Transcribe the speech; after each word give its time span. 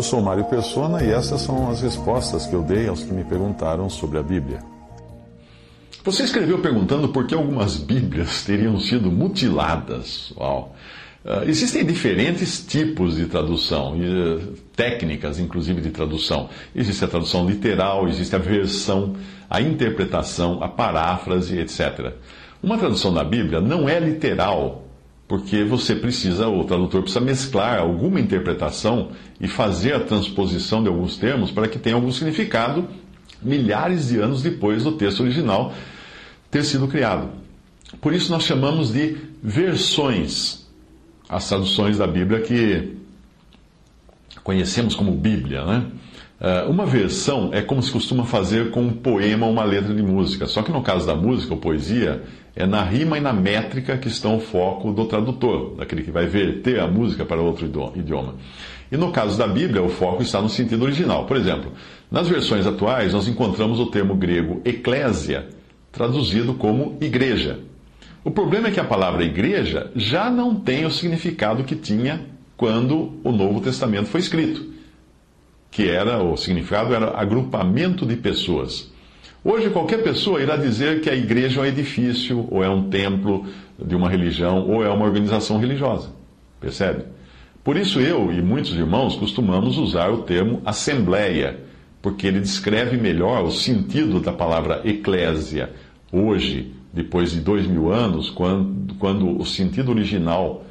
Eu 0.00 0.04
sou 0.04 0.22
Mário 0.22 0.46
Persona 0.46 1.04
e 1.04 1.10
essas 1.10 1.42
são 1.42 1.70
as 1.70 1.82
respostas 1.82 2.46
que 2.46 2.54
eu 2.54 2.62
dei 2.62 2.88
aos 2.88 3.02
que 3.02 3.12
me 3.12 3.22
perguntaram 3.22 3.90
sobre 3.90 4.16
a 4.16 4.22
Bíblia. 4.22 4.60
Você 6.02 6.22
escreveu 6.22 6.58
perguntando 6.62 7.10
por 7.10 7.26
que 7.26 7.34
algumas 7.34 7.76
Bíblias 7.76 8.42
teriam 8.42 8.80
sido 8.80 9.12
mutiladas. 9.12 10.32
Uau! 10.38 10.74
Uh, 11.22 11.46
existem 11.46 11.84
diferentes 11.84 12.64
tipos 12.64 13.16
de 13.16 13.26
tradução, 13.26 13.94
uh, 13.98 14.54
técnicas 14.74 15.38
inclusive 15.38 15.82
de 15.82 15.90
tradução. 15.90 16.48
Existe 16.74 17.04
a 17.04 17.08
tradução 17.08 17.46
literal, 17.46 18.08
existe 18.08 18.34
a 18.34 18.38
versão, 18.38 19.16
a 19.50 19.60
interpretação, 19.60 20.62
a 20.62 20.68
paráfrase, 20.68 21.58
etc. 21.58 22.14
Uma 22.62 22.78
tradução 22.78 23.12
da 23.12 23.22
Bíblia 23.22 23.60
não 23.60 23.86
é 23.86 24.00
literal, 24.00 24.89
porque 25.30 25.62
você 25.62 25.94
precisa, 25.94 26.48
o 26.48 26.64
tradutor 26.64 27.02
precisa 27.02 27.24
mesclar 27.24 27.78
alguma 27.78 28.18
interpretação 28.18 29.12
e 29.40 29.46
fazer 29.46 29.94
a 29.94 30.00
transposição 30.00 30.82
de 30.82 30.88
alguns 30.88 31.16
termos 31.18 31.52
para 31.52 31.68
que 31.68 31.78
tenha 31.78 31.94
algum 31.94 32.10
significado 32.10 32.88
milhares 33.40 34.08
de 34.08 34.18
anos 34.18 34.42
depois 34.42 34.82
do 34.82 34.90
texto 34.90 35.20
original 35.20 35.72
ter 36.50 36.64
sido 36.64 36.88
criado. 36.88 37.30
Por 38.00 38.12
isso 38.12 38.32
nós 38.32 38.42
chamamos 38.42 38.92
de 38.92 39.18
versões 39.40 40.66
as 41.28 41.48
traduções 41.48 41.96
da 41.96 42.08
Bíblia 42.08 42.40
que 42.40 42.96
conhecemos 44.42 44.96
como 44.96 45.12
Bíblia, 45.12 45.64
né? 45.64 45.86
Eh, 46.40 46.64
uma 46.68 46.86
versão 46.86 47.50
é 47.52 47.60
como 47.60 47.82
se 47.82 47.92
costuma 47.92 48.24
fazer 48.24 48.70
com 48.70 48.80
um 48.80 48.92
poema 48.92 49.44
ou 49.44 49.52
uma 49.52 49.62
letra 49.62 49.92
de 49.92 50.02
música, 50.02 50.46
só 50.46 50.62
que 50.62 50.72
no 50.72 50.82
caso 50.82 51.06
da 51.06 51.14
música 51.14 51.52
ou 51.52 51.60
poesia, 51.60 52.22
é 52.56 52.66
na 52.66 52.82
rima 52.82 53.18
e 53.18 53.20
na 53.20 53.32
métrica 53.32 53.98
que 53.98 54.08
estão 54.08 54.36
o 54.36 54.40
foco 54.40 54.90
do 54.90 55.04
tradutor, 55.04 55.76
daquele 55.76 56.02
que 56.02 56.10
vai 56.10 56.26
verter 56.26 56.80
a 56.80 56.86
música 56.86 57.26
para 57.26 57.42
outro 57.42 57.70
idioma. 57.94 58.36
E 58.90 58.96
no 58.96 59.12
caso 59.12 59.38
da 59.38 59.46
Bíblia, 59.46 59.82
o 59.82 59.88
foco 59.90 60.22
está 60.22 60.40
no 60.40 60.48
sentido 60.48 60.82
original. 60.82 61.26
Por 61.26 61.36
exemplo, 61.36 61.72
nas 62.10 62.26
versões 62.26 62.66
atuais, 62.66 63.12
nós 63.12 63.28
encontramos 63.28 63.78
o 63.78 63.86
termo 63.86 64.16
grego 64.16 64.62
eclésia, 64.64 65.46
traduzido 65.92 66.54
como 66.54 66.96
igreja. 67.00 67.60
O 68.24 68.30
problema 68.30 68.68
é 68.68 68.70
que 68.70 68.80
a 68.80 68.84
palavra 68.84 69.24
igreja 69.24 69.90
já 69.94 70.30
não 70.30 70.54
tem 70.54 70.86
o 70.86 70.90
significado 70.90 71.64
que 71.64 71.76
tinha 71.76 72.26
quando 72.56 73.12
o 73.22 73.30
Novo 73.30 73.60
Testamento 73.60 74.06
foi 74.06 74.20
escrito, 74.20 74.70
que 75.70 75.88
era 75.88 76.22
o 76.22 76.36
significado 76.36 76.94
era 76.94 77.16
agrupamento 77.16 78.04
de 78.04 78.16
pessoas. 78.16 78.90
Hoje 79.42 79.70
qualquer 79.70 80.02
pessoa 80.02 80.42
irá 80.42 80.56
dizer 80.56 81.00
que 81.00 81.08
a 81.08 81.14
igreja 81.14 81.60
é 81.60 81.62
um 81.62 81.66
edifício, 81.66 82.46
ou 82.50 82.62
é 82.62 82.68
um 82.68 82.90
templo 82.90 83.46
de 83.78 83.94
uma 83.94 84.10
religião, 84.10 84.68
ou 84.68 84.84
é 84.84 84.90
uma 84.90 85.06
organização 85.06 85.58
religiosa. 85.58 86.10
Percebe? 86.60 87.04
Por 87.64 87.76
isso 87.76 88.00
eu 88.00 88.32
e 88.32 88.42
muitos 88.42 88.74
irmãos 88.74 89.16
costumamos 89.16 89.78
usar 89.78 90.10
o 90.10 90.22
termo 90.22 90.60
assembleia, 90.64 91.60
porque 92.02 92.26
ele 92.26 92.40
descreve 92.40 92.96
melhor 92.96 93.44
o 93.44 93.50
sentido 93.50 94.20
da 94.20 94.32
palavra 94.32 94.82
eclésia 94.84 95.70
hoje 96.12 96.74
depois 96.92 97.30
de 97.30 97.40
dois 97.40 97.66
mil 97.66 97.92
anos, 97.92 98.28
quando, 98.28 98.94
quando 98.96 99.40
o 99.40 99.46
sentido 99.46 99.90
original 99.90 100.64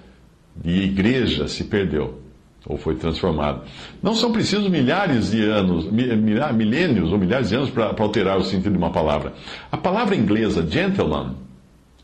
de 0.56 0.81
igreja 0.81 1.47
se 1.47 1.63
perdeu 1.63 2.19
ou 2.66 2.78
foi 2.78 2.96
transformado. 2.96 3.62
Não 4.02 4.14
são 4.14 4.31
precisos 4.31 4.70
milhares 4.70 5.31
de 5.31 5.44
anos, 5.44 5.90
milênios 5.92 7.12
ou 7.12 7.18
milhares 7.18 7.50
de 7.50 7.56
anos 7.56 7.70
para 7.70 7.94
alterar 7.97 8.38
o 8.38 8.44
sentido 8.44 8.72
de 8.72 8.78
uma 8.78 8.92
palavra. 8.92 9.34
A 9.72 9.78
palavra 9.78 10.16
inglesa 10.16 10.66
gentleman, 10.68 11.36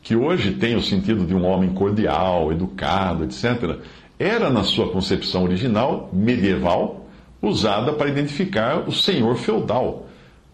que 0.02 0.16
hoje 0.16 0.52
tem 0.52 0.76
o 0.76 0.82
sentido 0.82 1.24
de 1.24 1.34
um 1.34 1.44
homem 1.44 1.70
cordial, 1.70 2.52
educado, 2.52 3.24
etc., 3.24 3.78
era, 4.18 4.48
na 4.48 4.62
sua 4.62 4.88
concepção 4.88 5.44
original, 5.44 6.08
medieval, 6.12 7.06
usada 7.42 7.92
para 7.92 8.08
identificar 8.08 8.88
o 8.88 8.92
senhor 8.92 9.36
feudal 9.36 10.06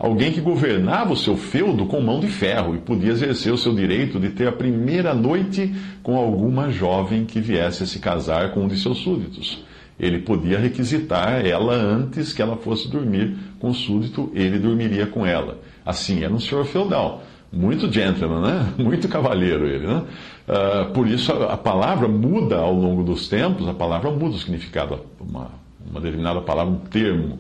alguém 0.03 0.33
que 0.33 0.41
governava 0.41 1.13
o 1.13 1.17
seu 1.17 1.37
feudo 1.37 1.87
com 1.87 2.01
mão 2.01 2.19
de 2.19 2.27
ferro 2.27 2.75
e 2.75 2.79
podia 2.79 3.13
exercer 3.13 3.53
o 3.53 3.57
seu 3.57 3.73
direito 3.73 4.19
de 4.19 4.31
ter 4.31 4.49
a 4.49 4.53
primeira 4.53 5.15
noite 5.15 5.73
com 6.03 6.17
alguma 6.17 6.73
jovem 6.73 7.25
que 7.25 7.41
viesse 7.41 7.85
a 7.85 7.87
se 7.87 8.01
casar 8.01 8.51
com 8.51 8.65
um 8.65 8.69
de 8.69 8.81
seus 8.81 8.99
súditos. 8.99 9.65
Ele 9.99 10.19
podia 10.19 10.59
requisitar 10.59 11.45
ela 11.47 11.75
antes 11.75 12.33
que 12.33 12.43
ela 12.43 12.57
fosse 12.57 12.89
dormir 12.89 13.37
com 13.61 13.71
o 13.71 13.75
súdito, 13.75 14.31
ele 14.35 14.59
dormiria 14.59 15.07
com 15.07 15.25
ela. 15.25 15.59
Assim, 15.85 16.25
era 16.25 16.33
um 16.33 16.41
senhor 16.41 16.65
feudal. 16.65 17.23
Muito 17.53 17.93
gentleman, 17.93 18.41
né? 18.41 18.73
Muito 18.83 19.09
cavalheiro 19.09 19.67
ele, 19.67 19.87
né? 19.87 20.03
Uh, 20.49 20.93
por 20.93 21.07
isso 21.07 21.33
a, 21.33 21.53
a, 21.53 21.57
palavra 21.57 22.09
muda 22.09 22.57
ao 22.57 22.75
longo 22.75 23.05
dos 23.05 23.29
tempos, 23.29 23.69
a 23.69 23.75
palavra 23.75 24.11
muda 24.11 24.35
o 24.35 24.39
significado, 24.39 25.01
uma, 25.21 25.51
uma 25.89 26.01
determinada 26.01 26.41
palavra, 26.41 26.73
um 26.73 26.79
termo 26.79 27.39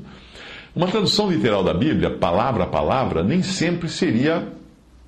uma 0.74 0.86
tradução 0.86 1.30
literal 1.30 1.62
da 1.62 1.74
Bíblia, 1.74 2.10
palavra 2.10 2.64
a 2.64 2.66
palavra, 2.66 3.22
nem 3.22 3.42
sempre 3.42 3.88
seria 3.88 4.48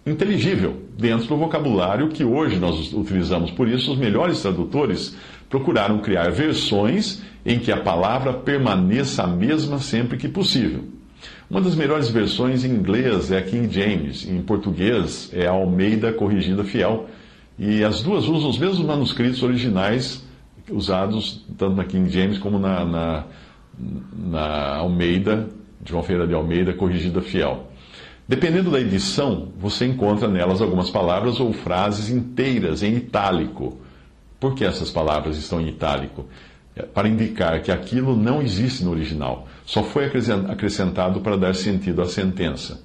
inteligível 0.07 0.77
dentro 0.99 1.27
do 1.27 1.37
vocabulário 1.39 2.11
que 2.11 2.23
hoje 2.23 2.59
nós 2.59 2.93
utilizamos. 2.93 3.51
Por 3.51 3.67
isso, 3.67 3.91
os 3.93 3.99
melhores 3.99 4.43
tradutores 4.43 5.17
procuraram 5.49 5.99
criar 5.99 6.31
versões 6.31 7.23
em 7.45 7.59
que 7.59 7.71
a 7.71 7.77
palavra 7.77 8.33
permaneça 8.33 9.25
a 9.25 9.27
mesma 9.27 9.79
sempre 9.79 10.17
que 10.17 10.29
possível. 10.29 10.85
Uma 11.49 11.61
das 11.61 11.75
melhores 11.75 12.09
versões 12.09 12.65
em 12.65 12.71
inglês 12.71 13.31
é 13.31 13.39
a 13.39 13.43
King 13.43 13.73
James, 13.73 14.29
em 14.29 14.41
português 14.43 15.31
é 15.33 15.47
a 15.47 15.53
Almeida 15.53 16.13
Corrigida 16.13 16.65
Fiel. 16.65 17.07
E 17.59 17.85
as 17.85 18.03
duas 18.03 18.25
usam 18.27 18.51
os 18.51 18.59
mesmos 18.59 18.85
manuscritos 18.85 19.43
originais 19.43 20.25
usados 20.71 21.45
tanto 21.59 21.77
na 21.77 21.85
King 21.85 22.11
James 22.11 22.39
como 22.39 22.59
na, 22.59 22.85
na 22.85 23.25
na 24.17 24.77
Almeida, 24.77 25.49
João 25.85 26.03
Ferreira 26.03 26.27
de 26.27 26.35
Almeida, 26.35 26.73
corrigida 26.73 27.21
fiel. 27.21 27.71
Dependendo 28.27 28.71
da 28.71 28.81
edição, 28.81 29.49
você 29.59 29.85
encontra 29.85 30.29
nelas 30.29 30.63
algumas 30.63 30.91
palavras 30.91 31.41
ou 31.41 31.53
frases 31.53 32.09
inteiras 32.09 32.83
em 32.83 32.95
itálico. 32.95 33.79
Por 34.45 34.55
que 34.55 34.63
essas 34.63 34.91
palavras 34.91 35.39
estão 35.39 35.59
em 35.59 35.69
itálico? 35.69 36.27
É 36.77 36.83
para 36.83 37.09
indicar 37.09 37.63
que 37.63 37.73
aquilo 37.73 38.15
não 38.15 38.43
existe 38.43 38.85
no 38.85 38.91
original, 38.91 39.49
só 39.65 39.83
foi 39.83 40.05
acrescentado 40.05 41.23
para 41.23 41.39
dar 41.39 41.55
sentido 41.55 42.03
à 42.03 42.05
sentença. 42.05 42.83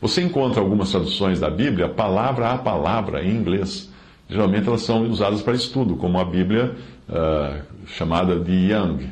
Você 0.00 0.22
encontra 0.22 0.60
algumas 0.60 0.92
traduções 0.92 1.40
da 1.40 1.50
Bíblia 1.50 1.88
palavra 1.88 2.52
a 2.52 2.58
palavra 2.58 3.24
em 3.24 3.32
inglês. 3.34 3.90
Geralmente 4.28 4.68
elas 4.68 4.82
são 4.82 5.02
usadas 5.10 5.42
para 5.42 5.54
estudo, 5.54 5.96
como 5.96 6.20
a 6.20 6.24
Bíblia 6.24 6.76
uh, 7.08 7.62
chamada 7.88 8.38
de 8.38 8.52
Young 8.52 9.04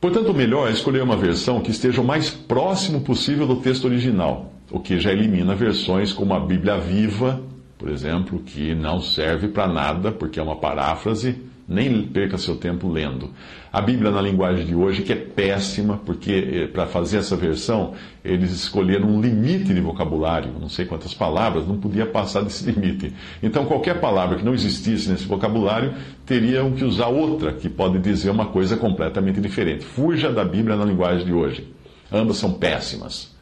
Portanto, 0.00 0.30
o 0.30 0.34
melhor 0.34 0.68
é 0.68 0.72
escolher 0.72 1.02
uma 1.02 1.16
versão 1.16 1.60
que 1.60 1.72
esteja 1.72 2.00
o 2.00 2.04
mais 2.04 2.30
próximo 2.30 3.00
possível 3.00 3.48
do 3.48 3.56
texto 3.56 3.86
original, 3.86 4.52
o 4.70 4.78
que 4.78 5.00
já 5.00 5.10
elimina 5.10 5.56
versões 5.56 6.12
como 6.12 6.32
a 6.34 6.38
Bíblia 6.38 6.78
Viva, 6.78 7.40
por 7.82 7.90
exemplo, 7.90 8.38
que 8.38 8.76
não 8.76 9.00
serve 9.00 9.48
para 9.48 9.66
nada 9.66 10.12
porque 10.12 10.38
é 10.38 10.42
uma 10.42 10.54
paráfrase 10.54 11.34
nem 11.66 12.06
perca 12.06 12.38
seu 12.38 12.54
tempo 12.54 12.88
lendo. 12.88 13.30
A 13.72 13.80
Bíblia 13.80 14.12
na 14.12 14.22
linguagem 14.22 14.64
de 14.64 14.72
hoje, 14.72 15.02
que 15.02 15.12
é 15.12 15.16
péssima, 15.16 16.00
porque 16.06 16.30
eh, 16.32 16.66
para 16.68 16.86
fazer 16.86 17.18
essa 17.18 17.34
versão, 17.34 17.94
eles 18.24 18.52
escolheram 18.52 19.08
um 19.08 19.20
limite 19.20 19.74
de 19.74 19.80
vocabulário, 19.80 20.52
não 20.60 20.68
sei 20.68 20.84
quantas 20.84 21.12
palavras, 21.12 21.66
não 21.66 21.76
podia 21.76 22.06
passar 22.06 22.42
desse 22.42 22.64
limite. 22.70 23.12
Então, 23.42 23.64
qualquer 23.64 23.98
palavra 23.98 24.38
que 24.38 24.44
não 24.44 24.54
existisse 24.54 25.10
nesse 25.10 25.26
vocabulário, 25.26 25.92
teriam 26.24 26.70
que 26.72 26.84
usar 26.84 27.08
outra, 27.08 27.52
que 27.52 27.68
pode 27.68 27.98
dizer 27.98 28.30
uma 28.30 28.46
coisa 28.46 28.76
completamente 28.76 29.40
diferente. 29.40 29.84
Fuja 29.84 30.30
da 30.30 30.44
Bíblia 30.44 30.76
na 30.76 30.84
linguagem 30.84 31.26
de 31.26 31.32
hoje. 31.32 31.66
Ambas 32.12 32.36
são 32.36 32.52
péssimas. 32.52 33.32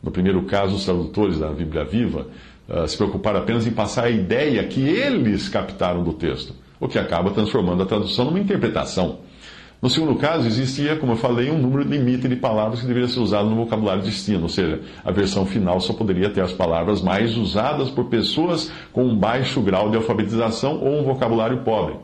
No 0.00 0.12
primeiro 0.12 0.42
caso, 0.44 0.76
os 0.76 0.84
tradutores 0.84 1.40
da 1.40 1.50
Bíblia 1.50 1.84
Viva 1.84 2.28
se 2.86 2.96
preocuparam 2.96 3.40
apenas 3.40 3.66
em 3.66 3.70
passar 3.70 4.04
a 4.04 4.10
ideia 4.10 4.62
que 4.64 4.80
eles 4.80 5.48
captaram 5.48 6.02
do 6.02 6.12
texto 6.12 6.54
o 6.80 6.88
que 6.88 6.98
acaba 6.98 7.30
transformando 7.30 7.82
a 7.82 7.86
tradução 7.86 8.26
numa 8.26 8.38
interpretação. 8.38 9.18
No 9.80 9.88
segundo 9.88 10.16
caso, 10.16 10.46
existia, 10.46 10.96
como 10.96 11.12
eu 11.12 11.16
falei, 11.16 11.50
um 11.50 11.58
número 11.58 11.88
limite 11.88 12.26
de 12.26 12.34
palavras 12.34 12.80
que 12.80 12.86
deveria 12.86 13.08
ser 13.08 13.20
usado 13.20 13.48
no 13.48 13.54
vocabulário 13.54 14.02
destino, 14.02 14.42
ou 14.44 14.48
seja, 14.48 14.80
a 15.04 15.12
versão 15.12 15.46
final 15.46 15.80
só 15.80 15.92
poderia 15.92 16.30
ter 16.30 16.40
as 16.40 16.52
palavras 16.52 17.00
mais 17.00 17.36
usadas 17.36 17.88
por 17.88 18.06
pessoas 18.06 18.72
com 18.92 19.04
um 19.04 19.16
baixo 19.16 19.60
grau 19.60 19.88
de 19.88 19.96
alfabetização 19.96 20.80
ou 20.80 20.98
um 20.98 21.04
vocabulário 21.04 21.58
pobre. 21.58 21.94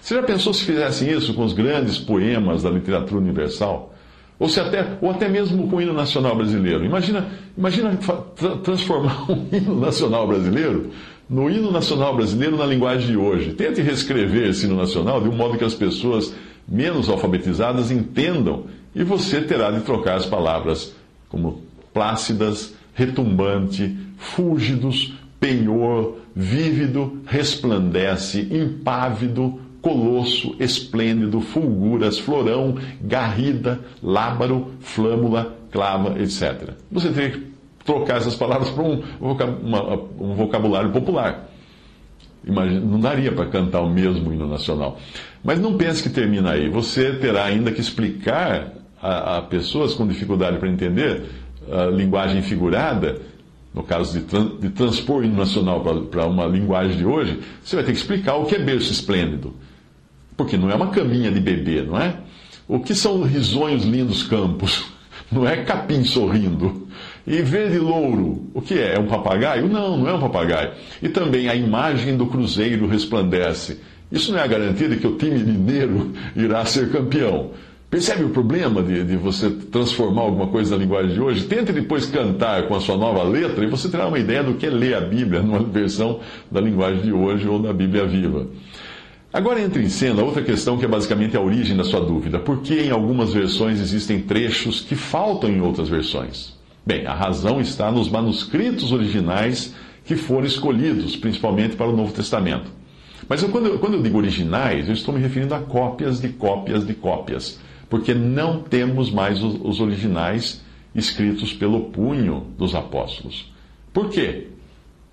Você 0.00 0.14
já 0.14 0.22
pensou 0.22 0.54
se 0.54 0.64
fizessem 0.64 1.10
isso 1.10 1.34
com 1.34 1.44
os 1.44 1.52
grandes 1.52 1.98
poemas 1.98 2.62
da 2.62 2.70
literatura 2.70 3.20
universal? 3.20 3.92
Ou, 4.40 4.48
se 4.48 4.58
até, 4.58 4.96
ou 5.02 5.10
até 5.10 5.28
mesmo 5.28 5.68
com 5.68 5.76
o 5.76 5.82
hino 5.82 5.92
nacional 5.92 6.34
brasileiro. 6.34 6.82
Imagina, 6.84 7.28
imagina 7.56 7.96
tra 7.96 8.56
transformar 8.56 9.26
um 9.30 9.46
hino 9.52 9.78
nacional 9.78 10.26
brasileiro 10.26 10.90
no 11.30 11.48
hino 11.48 11.70
nacional 11.70 12.16
brasileiro 12.16 12.56
na 12.56 12.66
linguagem 12.66 13.06
de 13.06 13.16
hoje. 13.16 13.52
Tente 13.52 13.80
reescrever 13.80 14.48
esse 14.48 14.66
hino 14.66 14.74
nacional 14.74 15.20
de 15.20 15.28
um 15.28 15.32
modo 15.32 15.56
que 15.56 15.64
as 15.64 15.74
pessoas 15.74 16.34
menos 16.66 17.08
alfabetizadas 17.08 17.90
entendam, 17.90 18.64
e 18.94 19.04
você 19.04 19.40
terá 19.40 19.70
de 19.70 19.80
trocar 19.82 20.16
as 20.16 20.26
palavras 20.26 20.92
como 21.28 21.62
plácidas, 21.94 22.74
retumbante, 22.94 23.96
fúlgidos, 24.16 25.14
penhor, 25.38 26.16
vívido, 26.34 27.20
resplandece, 27.26 28.48
impávido, 28.50 29.60
colosso, 29.80 30.54
esplêndido, 30.58 31.40
fulguras, 31.40 32.18
florão, 32.18 32.76
garrida, 33.00 33.80
lábaro, 34.02 34.72
flâmula, 34.80 35.56
clava, 35.70 36.20
etc. 36.20 36.74
Você 36.90 37.10
teria 37.10 37.30
que 37.30 37.50
trocar 37.84 38.18
essas 38.18 38.34
palavras 38.34 38.70
para 38.70 38.82
um, 38.82 39.02
um 40.18 40.34
vocabulário 40.34 40.90
popular. 40.90 41.48
Imagina, 42.44 42.80
não 42.80 43.00
daria 43.00 43.32
para 43.32 43.46
cantar 43.46 43.80
o 43.80 43.90
mesmo 43.90 44.32
hino 44.32 44.48
nacional. 44.48 44.98
Mas 45.44 45.58
não 45.58 45.76
pense 45.76 46.02
que 46.02 46.08
termina 46.08 46.52
aí. 46.52 46.68
Você 46.68 47.12
terá 47.14 47.44
ainda 47.44 47.70
que 47.70 47.80
explicar 47.80 48.72
a, 49.00 49.38
a 49.38 49.42
pessoas 49.42 49.94
com 49.94 50.06
dificuldade 50.06 50.58
para 50.58 50.68
entender 50.68 51.24
a 51.70 51.86
linguagem 51.86 52.42
figurada, 52.42 53.20
no 53.74 53.82
caso 53.82 54.18
de, 54.18 54.58
de 54.58 54.70
transpor 54.70 55.20
o 55.20 55.24
hino 55.24 55.36
nacional 55.36 55.80
para 56.10 56.26
uma 56.26 56.46
linguagem 56.46 56.96
de 56.96 57.04
hoje, 57.04 57.38
você 57.62 57.76
vai 57.76 57.84
ter 57.84 57.92
que 57.92 57.98
explicar 57.98 58.36
o 58.36 58.46
que 58.46 58.56
é 58.56 58.58
berço 58.58 58.90
esplêndido. 58.90 59.54
Porque 60.40 60.56
não 60.56 60.70
é 60.70 60.74
uma 60.74 60.86
caminha 60.86 61.30
de 61.30 61.38
bebê, 61.38 61.82
não 61.82 62.00
é? 62.00 62.16
O 62.66 62.80
que 62.80 62.94
são 62.94 63.20
risonhos 63.20 63.84
lindos 63.84 64.22
campos? 64.22 64.86
Não 65.30 65.46
é 65.46 65.58
capim 65.58 66.02
sorrindo. 66.02 66.88
E 67.26 67.42
verde 67.42 67.78
louro, 67.78 68.50
o 68.54 68.62
que 68.62 68.74
é? 68.74 68.94
É 68.94 68.98
um 68.98 69.06
papagaio? 69.06 69.68
Não, 69.68 69.98
não 69.98 70.08
é 70.08 70.14
um 70.14 70.18
papagaio. 70.18 70.72
E 71.00 71.08
também 71.08 71.48
a 71.48 71.54
imagem 71.54 72.16
do 72.16 72.26
cruzeiro 72.26 72.88
resplandece. 72.88 73.78
Isso 74.10 74.32
não 74.32 74.40
é 74.40 74.42
a 74.42 74.46
garantia 74.46 74.88
de 74.88 74.96
que 74.96 75.06
o 75.06 75.16
time 75.16 75.38
mineiro 75.38 76.10
irá 76.34 76.64
ser 76.64 76.90
campeão. 76.90 77.50
Percebe 77.90 78.24
o 78.24 78.30
problema 78.30 78.82
de, 78.82 79.04
de, 79.04 79.16
você 79.16 79.50
transformar 79.50 80.22
alguma 80.22 80.46
coisa 80.46 80.74
na 80.74 80.82
linguagem 80.82 81.12
de 81.12 81.20
hoje? 81.20 81.44
Tente 81.44 81.72
depois 81.72 82.06
cantar 82.06 82.66
com 82.66 82.74
a 82.74 82.80
sua 82.80 82.96
nova 82.96 83.22
letra 83.22 83.62
e 83.62 83.68
você 83.68 83.88
terá 83.90 84.08
uma 84.08 84.18
ideia 84.18 84.42
do 84.42 84.54
que 84.54 84.66
é 84.66 84.70
ler 84.70 84.94
a 84.94 85.00
Bíblia 85.02 85.42
numa 85.42 85.60
versão 85.68 86.18
da 86.50 86.60
linguagem 86.62 87.02
de 87.02 87.12
hoje 87.12 87.46
ou 87.46 87.58
da 87.60 87.74
Bíblia 87.74 88.06
viva. 88.06 88.46
Agora 89.32 89.60
entra 89.60 89.80
em 89.80 89.88
cena 89.88 90.24
outra 90.24 90.42
questão 90.42 90.76
que 90.76 90.84
é 90.84 90.88
basicamente 90.88 91.36
a 91.36 91.40
origem 91.40 91.76
da 91.76 91.84
sua 91.84 92.00
dúvida. 92.00 92.40
Por 92.40 92.62
que 92.62 92.80
em 92.80 92.90
algumas 92.90 93.32
versões 93.32 93.78
existem 93.78 94.20
trechos 94.20 94.80
que 94.80 94.96
faltam 94.96 95.48
em 95.48 95.60
outras 95.60 95.88
versões? 95.88 96.58
Bem, 96.84 97.06
a 97.06 97.14
razão 97.14 97.60
está 97.60 97.92
nos 97.92 98.08
manuscritos 98.08 98.90
originais 98.90 99.72
que 100.04 100.16
foram 100.16 100.46
escolhidos, 100.46 101.14
principalmente 101.14 101.76
para 101.76 101.86
o 101.86 101.96
Novo 101.96 102.12
Testamento. 102.12 102.72
Mas 103.28 103.40
eu, 103.40 103.50
quando, 103.50 103.66
eu, 103.66 103.78
quando 103.78 103.94
eu 103.94 104.02
digo 104.02 104.18
originais, 104.18 104.88
eu 104.88 104.94
estou 104.94 105.14
me 105.14 105.20
referindo 105.20 105.54
a 105.54 105.60
cópias 105.60 106.20
de 106.20 106.30
cópias 106.30 106.84
de 106.84 106.94
cópias, 106.94 107.60
porque 107.88 108.12
não 108.12 108.60
temos 108.60 109.12
mais 109.12 109.40
os, 109.40 109.60
os 109.62 109.80
originais 109.80 110.60
escritos 110.92 111.52
pelo 111.52 111.82
punho 111.90 112.48
dos 112.58 112.74
apóstolos. 112.74 113.52
Por 113.92 114.08
quê? 114.08 114.48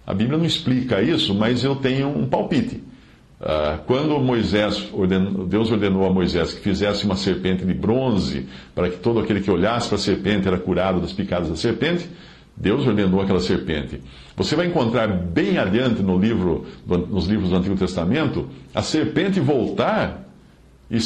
A 0.08 0.14
Bíblia 0.16 0.40
não 0.40 0.46
explica 0.46 1.04
isso, 1.04 1.36
mas 1.36 1.64
eu 1.64 1.76
tenho 1.76 2.08
um 2.08 2.26
palpite. 2.26 2.82
Uh, 3.40 3.78
quando 3.86 4.20
Moisés 4.20 4.90
ordenou, 4.92 5.46
Deus 5.46 5.72
ordenou 5.72 6.06
a 6.08 6.10
Moisés 6.12 6.54
que 6.54 6.62
fizesse 6.62 7.06
uma 7.06 7.16
serpente 7.16 7.64
de 7.64 7.74
bronze, 7.74 8.48
para 8.74 8.90
que 8.90 8.98
todo 8.98 9.20
aquele 9.20 9.42
que 9.42 9.52
olhasse 9.52 9.88
para 9.88 9.96
a 9.96 10.00
serpente 10.00 10.48
era 10.48 10.58
curado 10.58 11.00
das 11.00 11.14
picadas 11.14 11.50
da 11.50 11.56
serpente, 11.56 12.10
Deus 12.56 12.88
ordenou 12.88 13.22
aquela 13.22 13.40
serpente. 13.40 14.02
Você 14.36 14.56
vai 14.56 14.66
encontrar 14.66 15.08
bem 15.08 15.60
adiante 15.60 16.02
no 16.02 16.18
livro, 16.18 16.66
nos 16.88 17.28
livros 17.28 17.52
do 17.52 17.56
Antigo 17.56 17.76
Testamento 17.76 18.48
a 18.74 18.82
serpente 18.82 19.40
voltar 19.40 20.28
e, 20.90 20.98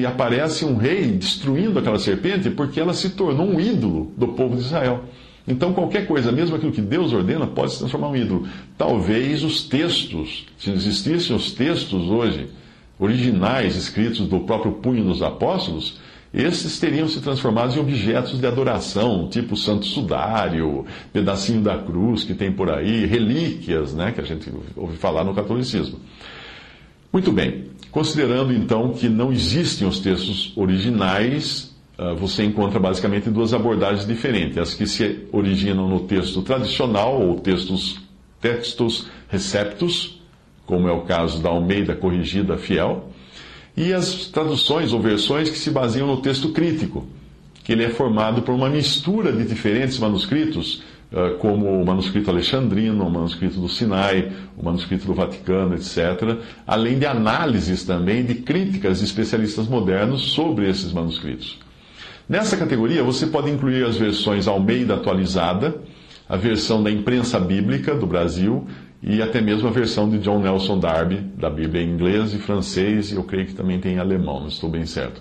e 0.00 0.06
aparece 0.06 0.64
um 0.64 0.76
rei 0.76 1.12
destruindo 1.12 1.78
aquela 1.78 1.98
serpente 1.98 2.48
porque 2.48 2.80
ela 2.80 2.94
se 2.94 3.10
tornou 3.10 3.46
um 3.46 3.60
ídolo 3.60 4.12
do 4.16 4.28
povo 4.28 4.56
de 4.56 4.62
Israel. 4.62 5.04
Então, 5.46 5.72
qualquer 5.72 6.06
coisa, 6.06 6.30
mesmo 6.30 6.54
aquilo 6.54 6.72
que 6.72 6.80
Deus 6.80 7.12
ordena, 7.12 7.46
pode 7.46 7.72
se 7.72 7.78
transformar 7.78 8.16
em 8.16 8.22
ídolo. 8.22 8.46
Talvez 8.78 9.42
os 9.42 9.64
textos, 9.64 10.46
se 10.56 10.70
existissem 10.70 11.34
os 11.34 11.52
textos 11.52 12.08
hoje, 12.08 12.48
originais, 12.98 13.74
escritos 13.74 14.28
do 14.28 14.40
próprio 14.40 14.72
punho 14.72 15.04
dos 15.04 15.22
apóstolos, 15.22 15.98
esses 16.32 16.78
teriam 16.78 17.08
se 17.08 17.20
transformado 17.20 17.76
em 17.76 17.80
objetos 17.80 18.40
de 18.40 18.46
adoração, 18.46 19.28
tipo 19.28 19.56
santo 19.56 19.84
sudário, 19.84 20.86
pedacinho 21.12 21.60
da 21.60 21.76
cruz 21.76 22.24
que 22.24 22.34
tem 22.34 22.50
por 22.50 22.70
aí, 22.70 23.04
relíquias, 23.04 23.92
né, 23.92 24.12
que 24.12 24.20
a 24.20 24.24
gente 24.24 24.50
ouve 24.74 24.96
falar 24.96 25.24
no 25.24 25.34
catolicismo. 25.34 25.98
Muito 27.12 27.30
bem, 27.30 27.66
considerando 27.90 28.54
então 28.54 28.92
que 28.94 29.08
não 29.08 29.30
existem 29.30 29.86
os 29.86 30.00
textos 30.00 30.52
originais 30.56 31.71
você 32.18 32.44
encontra 32.44 32.80
basicamente 32.80 33.30
duas 33.30 33.52
abordagens 33.52 34.06
diferentes: 34.06 34.58
as 34.58 34.74
que 34.74 34.86
se 34.86 35.26
originam 35.32 35.88
no 35.88 36.00
texto 36.00 36.42
tradicional, 36.42 37.20
ou 37.20 37.38
textos, 37.38 38.00
textos 38.40 39.08
receptos, 39.28 40.20
como 40.66 40.88
é 40.88 40.92
o 40.92 41.02
caso 41.02 41.42
da 41.42 41.50
Almeida 41.50 41.94
Corrigida 41.94 42.56
Fiel, 42.56 43.10
e 43.76 43.92
as 43.92 44.26
traduções 44.26 44.92
ou 44.92 45.00
versões 45.00 45.50
que 45.50 45.58
se 45.58 45.70
baseiam 45.70 46.06
no 46.06 46.20
texto 46.20 46.50
crítico, 46.50 47.06
que 47.64 47.72
ele 47.72 47.84
é 47.84 47.90
formado 47.90 48.42
por 48.42 48.54
uma 48.54 48.68
mistura 48.68 49.32
de 49.32 49.44
diferentes 49.44 49.98
manuscritos, 49.98 50.82
ah, 51.14 51.36
como 51.38 51.80
o 51.80 51.84
manuscrito 51.84 52.30
alexandrino, 52.30 53.06
o 53.06 53.10
manuscrito 53.10 53.60
do 53.60 53.68
Sinai, 53.68 54.32
o 54.56 54.64
manuscrito 54.64 55.06
do 55.06 55.14
Vaticano, 55.14 55.74
etc., 55.74 56.38
além 56.66 56.98
de 56.98 57.06
análises 57.06 57.84
também 57.84 58.24
de 58.24 58.36
críticas 58.36 58.98
de 58.98 59.04
especialistas 59.04 59.68
modernos 59.68 60.32
sobre 60.32 60.68
esses 60.68 60.92
manuscritos. 60.92 61.58
Nessa 62.28 62.56
categoria, 62.56 63.02
você 63.02 63.26
pode 63.26 63.50
incluir 63.50 63.84
as 63.84 63.96
versões 63.96 64.46
Almeida 64.46 64.94
atualizada, 64.94 65.76
a 66.28 66.36
versão 66.36 66.82
da 66.82 66.90
imprensa 66.90 67.38
bíblica 67.38 67.94
do 67.94 68.06
Brasil 68.06 68.66
e 69.02 69.20
até 69.20 69.40
mesmo 69.40 69.66
a 69.66 69.72
versão 69.72 70.08
de 70.08 70.18
John 70.18 70.40
Nelson 70.40 70.78
Darby, 70.78 71.16
da 71.36 71.50
Bíblia 71.50 71.82
em 71.82 71.90
inglês 71.90 72.32
e 72.32 72.38
francês, 72.38 73.10
e 73.10 73.16
eu 73.16 73.24
creio 73.24 73.46
que 73.46 73.54
também 73.54 73.80
tem 73.80 73.94
em 73.94 73.98
alemão, 73.98 74.40
não 74.40 74.48
estou 74.48 74.70
bem 74.70 74.86
certo. 74.86 75.20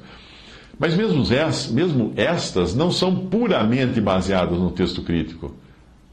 Mas 0.78 0.96
mesmo, 0.96 1.24
mesmo 1.72 2.14
estas 2.16 2.76
não 2.76 2.92
são 2.92 3.28
puramente 3.28 4.00
baseadas 4.00 4.58
no 4.60 4.72
texto 4.72 5.02
crítico. 5.02 5.56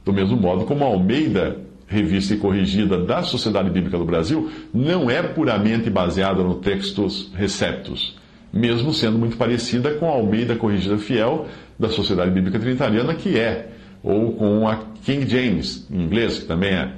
Do 0.05 0.13
mesmo 0.13 0.37
modo 0.37 0.65
como 0.65 0.85
a 0.85 0.87
Almeida, 0.87 1.61
revista 1.87 2.35
e 2.35 2.39
corrigida 2.39 2.99
da 3.05 3.23
Sociedade 3.23 3.69
Bíblica 3.69 3.99
do 3.99 4.05
Brasil, 4.05 4.51
não 4.73 5.11
é 5.11 5.23
puramente 5.23 5.91
baseada 5.91 6.43
no 6.43 6.57
textos 6.57 7.31
receptos 7.35 8.18
mesmo 8.53 8.93
sendo 8.93 9.19
muito 9.19 9.37
parecida 9.37 9.95
com 9.95 10.07
a 10.07 10.13
Almeida 10.13 10.57
Corrigida 10.57 10.99
Fiel 10.99 11.47
da 11.79 11.89
Sociedade 11.89 12.31
Bíblica 12.31 12.59
Trinitariana, 12.59 13.15
que 13.15 13.39
é, 13.39 13.69
ou 14.03 14.33
com 14.33 14.67
a 14.67 14.81
King 15.05 15.29
James, 15.29 15.87
em 15.91 16.03
inglês, 16.03 16.39
que 16.39 16.47
também 16.47 16.71
é. 16.71 16.93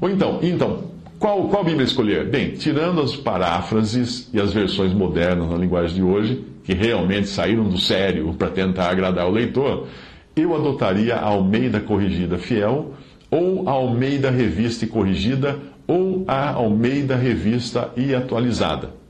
Ou 0.00 0.10
então, 0.10 0.40
então 0.42 0.84
qual, 1.18 1.48
qual 1.48 1.64
Bíblia 1.64 1.84
escolher? 1.84 2.28
Bem, 2.28 2.50
tirando 2.50 3.00
as 3.00 3.14
paráfrases 3.14 4.28
e 4.32 4.40
as 4.40 4.52
versões 4.52 4.92
modernas 4.92 5.48
na 5.48 5.56
linguagem 5.56 5.96
de 5.96 6.02
hoje, 6.02 6.44
que 6.64 6.74
realmente 6.74 7.28
saíram 7.28 7.68
do 7.68 7.78
sério 7.78 8.34
para 8.34 8.50
tentar 8.50 8.90
agradar 8.90 9.26
o 9.26 9.30
leitor, 9.30 9.86
eu 10.34 10.54
adotaria 10.54 11.14
a 11.14 11.26
Almeida 11.26 11.80
Corrigida 11.80 12.38
Fiel, 12.38 12.94
ou 13.30 13.68
a 13.68 13.72
Almeida 13.72 14.30
Revista 14.30 14.84
e 14.84 14.88
Corrigida, 14.88 15.58
ou 15.86 16.24
a 16.26 16.50
Almeida 16.50 17.14
Revista 17.14 17.90
e 17.96 18.14
Atualizada 18.14 19.03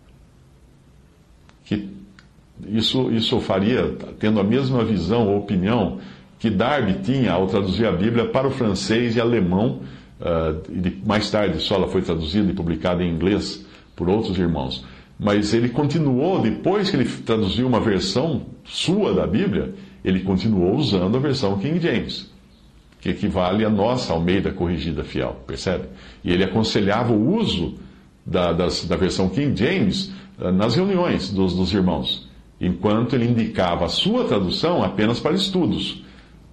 que 1.65 1.89
isso, 2.67 3.11
isso 3.11 3.41
faria, 3.41 3.97
tendo 4.19 4.39
a 4.39 4.45
mesma 4.45 4.85
visão 4.85 5.29
ou 5.29 5.39
opinião 5.39 5.99
que 6.39 6.51
Darby 6.51 7.03
tinha 7.03 7.33
ao 7.33 7.47
traduzir 7.47 7.87
a 7.87 7.93
Bíblia 7.93 8.27
para 8.27 8.47
o 8.47 8.51
francês 8.51 9.17
e 9.17 9.21
alemão, 9.21 9.81
uh, 10.21 10.61
e 10.71 11.07
mais 11.07 11.31
tarde 11.31 11.59
só 11.61 11.77
ela 11.77 11.89
foi 11.89 12.03
traduzida 12.03 12.51
e 12.51 12.55
publicada 12.55 13.03
em 13.03 13.11
inglês 13.11 13.65
por 13.97 14.09
outros 14.09 14.39
irmãos. 14.39 14.85
Mas 15.19 15.55
ele 15.55 15.69
continuou, 15.69 16.41
depois 16.41 16.91
que 16.91 16.97
ele 16.97 17.09
traduziu 17.09 17.67
uma 17.67 17.81
versão 17.81 18.43
sua 18.65 19.15
da 19.15 19.27
Bíblia, 19.27 19.75
ele 20.05 20.21
continuou 20.21 20.77
usando 20.77 21.17
a 21.17 21.21
versão 21.21 21.59
King 21.59 21.81
James, 21.81 22.31
que 23.01 23.09
equivale 23.09 23.65
à 23.65 23.71
nossa 23.71 24.13
Almeida 24.13 24.53
Corrigida 24.53 25.05
Fiel, 25.05 25.37
percebe? 25.47 25.85
E 26.23 26.33
ele 26.33 26.45
aconselhava 26.45 27.13
o 27.13 27.37
uso 27.37 27.77
da, 28.27 28.53
das, 28.53 28.85
da 28.85 28.97
versão 28.97 29.29
King 29.29 29.59
James 29.59 30.13
nas 30.39 30.75
reuniões 30.75 31.31
dos, 31.31 31.55
dos 31.55 31.73
irmãos. 31.73 32.29
enquanto 32.61 33.15
ele 33.15 33.27
indicava 33.27 33.85
a 33.85 33.89
sua 33.89 34.25
tradução 34.25 34.83
apenas 34.83 35.21
para 35.21 35.35
estudos, 35.35 36.03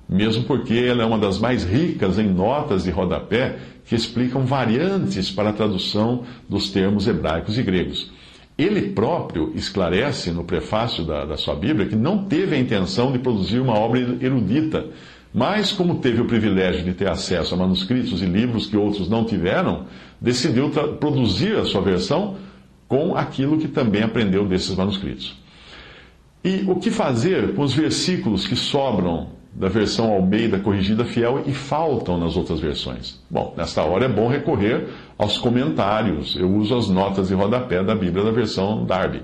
mesmo 0.09 0.43
porque 0.43 0.73
ela 0.73 1.03
é 1.03 1.05
uma 1.05 1.17
das 1.17 1.39
mais 1.39 1.63
ricas 1.63 2.19
em 2.19 2.27
notas 2.27 2.83
de 2.83 2.91
rodapé 2.91 3.59
que 3.85 3.95
explicam 3.95 4.45
variantes 4.45 5.31
para 5.31 5.49
a 5.49 5.53
tradução 5.53 6.23
dos 6.49 6.69
termos 6.69 7.07
hebraicos 7.07 7.57
e 7.57 7.63
gregos. 7.63 8.11
Ele 8.57 8.89
próprio 8.89 9.51
esclarece 9.55 10.31
no 10.31 10.43
prefácio 10.43 11.05
da, 11.05 11.25
da 11.25 11.37
sua 11.37 11.55
Bíblia 11.55 11.87
que 11.87 11.95
não 11.95 12.25
teve 12.25 12.55
a 12.55 12.59
intenção 12.59 13.11
de 13.11 13.19
produzir 13.19 13.59
uma 13.59 13.73
obra 13.73 13.99
erudita, 14.21 14.87
mas, 15.33 15.71
como 15.71 15.99
teve 15.99 16.19
o 16.19 16.25
privilégio 16.25 16.83
de 16.83 16.93
ter 16.93 17.07
acesso 17.07 17.53
a 17.53 17.57
manuscritos 17.57 18.21
e 18.21 18.25
livros 18.25 18.67
que 18.67 18.75
outros 18.75 19.09
não 19.09 19.23
tiveram, 19.23 19.85
decidiu 20.19 20.69
produzir 20.99 21.55
a 21.55 21.63
sua 21.63 21.81
versão 21.81 22.35
com 22.91 23.15
aquilo 23.15 23.57
que 23.57 23.69
também 23.69 24.03
aprendeu 24.03 24.45
desses 24.45 24.75
manuscritos. 24.75 25.39
E 26.43 26.65
o 26.67 26.75
que 26.75 26.91
fazer 26.91 27.55
com 27.55 27.61
os 27.61 27.73
versículos 27.73 28.45
que 28.45 28.53
sobram 28.53 29.29
da 29.53 29.69
versão 29.69 30.11
Almeida 30.11 30.59
corrigida 30.59 31.05
fiel 31.05 31.41
e 31.47 31.53
faltam 31.53 32.17
nas 32.17 32.35
outras 32.35 32.59
versões? 32.59 33.17
Bom, 33.29 33.53
nesta 33.55 33.81
hora 33.81 34.03
é 34.03 34.09
bom 34.09 34.27
recorrer 34.27 34.89
aos 35.17 35.37
comentários. 35.37 36.35
Eu 36.35 36.53
uso 36.53 36.75
as 36.75 36.89
notas 36.89 37.29
de 37.29 37.33
rodapé 37.33 37.81
da 37.81 37.95
Bíblia 37.95 38.25
da 38.25 38.31
versão 38.31 38.83
Darby. 38.83 39.21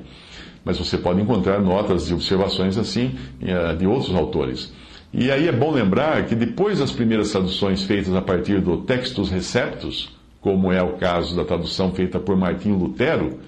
Mas 0.64 0.78
você 0.78 0.98
pode 0.98 1.20
encontrar 1.20 1.60
notas 1.60 2.10
e 2.10 2.14
observações 2.14 2.78
assim 2.78 3.16
eh, 3.42 3.76
de 3.76 3.86
outros 3.86 4.16
autores. 4.16 4.72
E 5.12 5.30
aí 5.30 5.46
é 5.46 5.52
bom 5.52 5.72
lembrar 5.72 6.26
que 6.26 6.36
depois 6.36 6.80
das 6.80 6.94
primeiras 6.94 7.32
traduções 7.32 7.84
feitas 7.84 8.16
a 8.16 8.22
partir 8.22 8.62
do 8.62 8.78
Textus 8.78 9.30
Receptus, 9.30 10.16
como 10.40 10.72
é 10.72 10.82
o 10.82 10.94
caso 10.94 11.36
da 11.36 11.44
tradução 11.44 11.92
feita 11.92 12.18
por 12.18 12.38
Martinho 12.38 12.78
Lutero, 12.78 13.40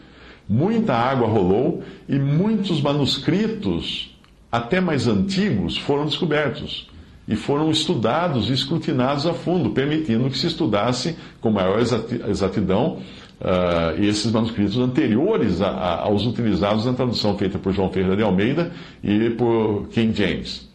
muita 0.50 0.96
água 0.96 1.28
rolou 1.28 1.84
e 2.08 2.18
muitos 2.18 2.82
manuscritos, 2.82 4.18
até 4.52 4.82
mais 4.82 5.08
antigos, 5.08 5.78
foram 5.78 6.06
descobertos 6.06 6.90
e 7.28 7.36
foram 7.36 7.70
estudados 7.70 8.50
e 8.50 8.54
escrutinados 8.54 9.28
a 9.28 9.34
fundo, 9.34 9.70
permitindo 9.70 10.28
que 10.32 10.38
se 10.38 10.48
estudasse 10.48 11.16
com 11.40 11.52
maior 11.52 11.80
exatidão 11.80 12.98
uh, 13.40 14.04
esses 14.04 14.32
manuscritos 14.32 14.78
anteriores 14.80 15.62
a, 15.62 15.70
a, 15.70 16.02
aos 16.06 16.26
utilizados 16.26 16.86
na 16.86 16.94
tradução 16.94 17.38
feita 17.38 17.60
por 17.60 17.72
João 17.72 17.92
Ferreira 17.92 18.18
de 18.18 18.24
Almeida 18.24 18.72
e 19.04 19.30
por 19.30 19.88
King 19.90 20.12
James. 20.18 20.68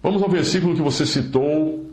Vamos 0.00 0.22
ao 0.22 0.28
versículo 0.28 0.76
que 0.76 0.82
você 0.82 1.04
citou, 1.04 1.84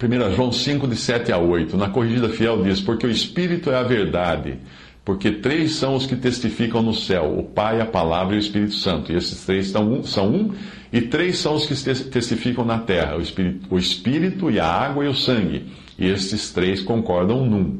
1 0.00 0.36
João 0.36 0.52
5, 0.52 0.86
de 0.86 0.94
7 0.94 1.32
a 1.32 1.38
8. 1.38 1.76
Na 1.76 1.88
corrigida 1.88 2.28
fiel 2.28 2.62
diz: 2.62 2.80
Porque 2.80 3.06
o 3.06 3.10
Espírito 3.10 3.72
é 3.72 3.76
a 3.76 3.82
verdade. 3.82 4.58
Porque 5.06 5.30
três 5.30 5.76
são 5.76 5.94
os 5.94 6.04
que 6.04 6.16
testificam 6.16 6.82
no 6.82 6.92
céu: 6.92 7.38
o 7.38 7.44
Pai, 7.44 7.80
a 7.80 7.86
Palavra 7.86 8.34
e 8.34 8.38
o 8.38 8.40
Espírito 8.40 8.74
Santo. 8.74 9.12
E 9.12 9.14
esses 9.14 9.46
três 9.46 9.68
são 9.68 9.88
um, 9.88 10.02
são 10.02 10.28
um 10.28 10.52
e 10.92 11.00
três 11.00 11.38
são 11.38 11.54
os 11.54 11.64
que 11.64 11.74
testificam 12.10 12.64
na 12.64 12.80
terra: 12.80 13.16
o 13.16 13.20
Espírito, 13.20 13.68
o 13.70 13.78
Espírito 13.78 14.50
e 14.50 14.58
a 14.58 14.66
água 14.66 15.04
e 15.04 15.08
o 15.08 15.14
sangue. 15.14 15.66
E 15.96 16.06
esses 16.08 16.52
três 16.52 16.82
concordam 16.82 17.46
num. 17.46 17.78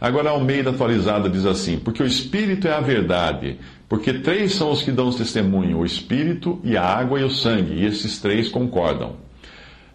Agora, 0.00 0.30
Almeida 0.30 0.70
atualizada 0.70 1.28
diz 1.28 1.44
assim: 1.44 1.78
Porque 1.78 2.02
o 2.02 2.06
Espírito 2.06 2.66
é 2.66 2.72
a 2.72 2.80
verdade. 2.80 3.58
Porque 3.86 4.14
três 4.14 4.54
são 4.54 4.70
os 4.70 4.82
que 4.82 4.90
dão 4.90 5.10
testemunho: 5.10 5.80
o 5.80 5.84
Espírito 5.84 6.58
e 6.64 6.78
a 6.78 6.82
água 6.82 7.20
e 7.20 7.24
o 7.24 7.30
sangue, 7.30 7.74
e 7.74 7.84
esses 7.84 8.22
três 8.22 8.48
concordam. 8.48 9.16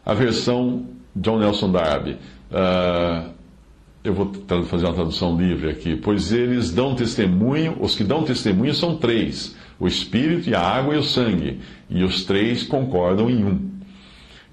A 0.05 0.13
versão 0.13 0.86
John 1.15 1.39
Nelson 1.39 1.72
Darby. 1.72 2.17
Uh, 2.51 3.33
eu 4.03 4.13
vou 4.13 4.31
fazer 4.65 4.86
uma 4.86 4.93
tradução 4.93 5.38
livre 5.38 5.69
aqui. 5.69 5.95
Pois 5.95 6.31
eles 6.33 6.72
dão 6.72 6.95
testemunho, 6.95 7.77
os 7.79 7.95
que 7.95 8.03
dão 8.03 8.24
testemunho 8.24 8.74
são 8.74 8.98
três: 8.98 9.55
o 9.79 9.88
Espírito 9.88 10.53
a 10.55 10.60
água 10.60 10.95
e 10.95 10.98
o 10.98 11.03
sangue, 11.03 11.60
e 11.89 12.03
os 12.03 12.24
três 12.24 12.63
concordam 12.63 13.29
em 13.29 13.43
um. 13.45 13.74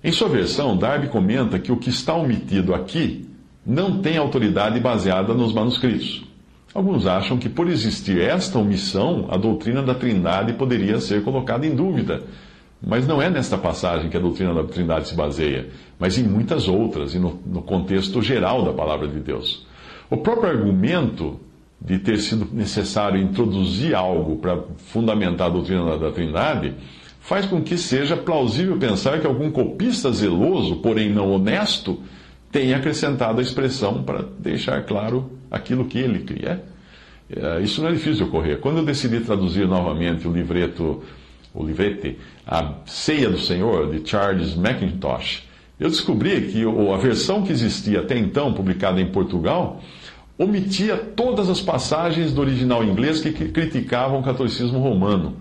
Em 0.02 0.12
sua 0.12 0.28
versão, 0.28 0.76
Darby 0.76 1.08
comenta 1.08 1.58
que 1.58 1.72
o 1.72 1.76
que 1.76 1.90
está 1.90 2.14
omitido 2.14 2.74
aqui 2.74 3.28
não 3.66 4.00
tem 4.00 4.16
autoridade 4.16 4.80
baseada 4.80 5.34
nos 5.34 5.52
manuscritos. 5.52 6.24
Alguns 6.72 7.06
acham 7.06 7.36
que, 7.36 7.48
por 7.48 7.68
existir 7.68 8.20
esta 8.20 8.58
omissão, 8.58 9.26
a 9.28 9.36
doutrina 9.36 9.82
da 9.82 9.94
Trindade 9.94 10.52
poderia 10.54 11.00
ser 11.00 11.22
colocada 11.22 11.66
em 11.66 11.74
dúvida. 11.74 12.22
Mas 12.82 13.06
não 13.06 13.20
é 13.20 13.28
nesta 13.28 13.58
passagem 13.58 14.08
que 14.08 14.16
a 14.16 14.20
doutrina 14.20 14.54
da 14.54 14.64
Trindade 14.64 15.08
se 15.08 15.14
baseia, 15.14 15.68
mas 15.98 16.16
em 16.16 16.22
muitas 16.22 16.66
outras 16.66 17.14
e 17.14 17.18
no, 17.18 17.38
no 17.44 17.62
contexto 17.62 18.22
geral 18.22 18.64
da 18.64 18.72
palavra 18.72 19.06
de 19.06 19.20
Deus. 19.20 19.66
O 20.08 20.16
próprio 20.16 20.50
argumento 20.50 21.38
de 21.80 21.98
ter 21.98 22.18
sido 22.18 22.48
necessário 22.52 23.20
introduzir 23.20 23.94
algo 23.94 24.36
para 24.36 24.62
fundamentar 24.76 25.48
a 25.48 25.50
doutrina 25.50 25.96
da 25.96 26.10
Trindade 26.10 26.74
faz 27.20 27.46
com 27.46 27.62
que 27.62 27.76
seja 27.76 28.16
plausível 28.16 28.76
pensar 28.78 29.20
que 29.20 29.26
algum 29.26 29.50
copista 29.50 30.10
zeloso, 30.12 30.76
porém 30.76 31.10
não 31.10 31.30
honesto, 31.30 32.00
tenha 32.50 32.76
acrescentado 32.76 33.38
a 33.38 33.42
expressão 33.42 34.02
para 34.02 34.24
deixar 34.38 34.84
claro 34.84 35.30
aquilo 35.50 35.84
que 35.84 35.98
ele 35.98 36.20
cria. 36.20 36.64
É, 37.30 37.60
isso 37.60 37.80
não 37.80 37.88
é 37.88 37.92
difícil 37.92 38.16
de 38.16 38.22
ocorrer. 38.24 38.58
Quando 38.58 38.78
eu 38.78 38.84
decidi 38.84 39.20
traduzir 39.20 39.68
novamente 39.68 40.26
o 40.26 40.32
livreto, 40.32 41.02
o 41.54 41.64
livrete, 41.64 42.18
A 42.46 42.74
Ceia 42.86 43.28
do 43.28 43.38
Senhor, 43.38 43.90
de 43.90 44.08
Charles 44.08 44.54
Mackintosh, 44.54 45.48
eu 45.78 45.88
descobri 45.88 46.42
que 46.48 46.62
a 46.92 46.96
versão 46.98 47.42
que 47.42 47.52
existia 47.52 48.00
até 48.00 48.18
então, 48.18 48.52
publicada 48.52 49.00
em 49.00 49.06
Portugal, 49.06 49.80
omitia 50.38 50.96
todas 50.96 51.48
as 51.48 51.60
passagens 51.60 52.32
do 52.32 52.40
original 52.40 52.84
inglês 52.84 53.20
que 53.20 53.32
criticavam 53.48 54.20
o 54.20 54.22
catolicismo 54.22 54.78
romano. 54.78 55.36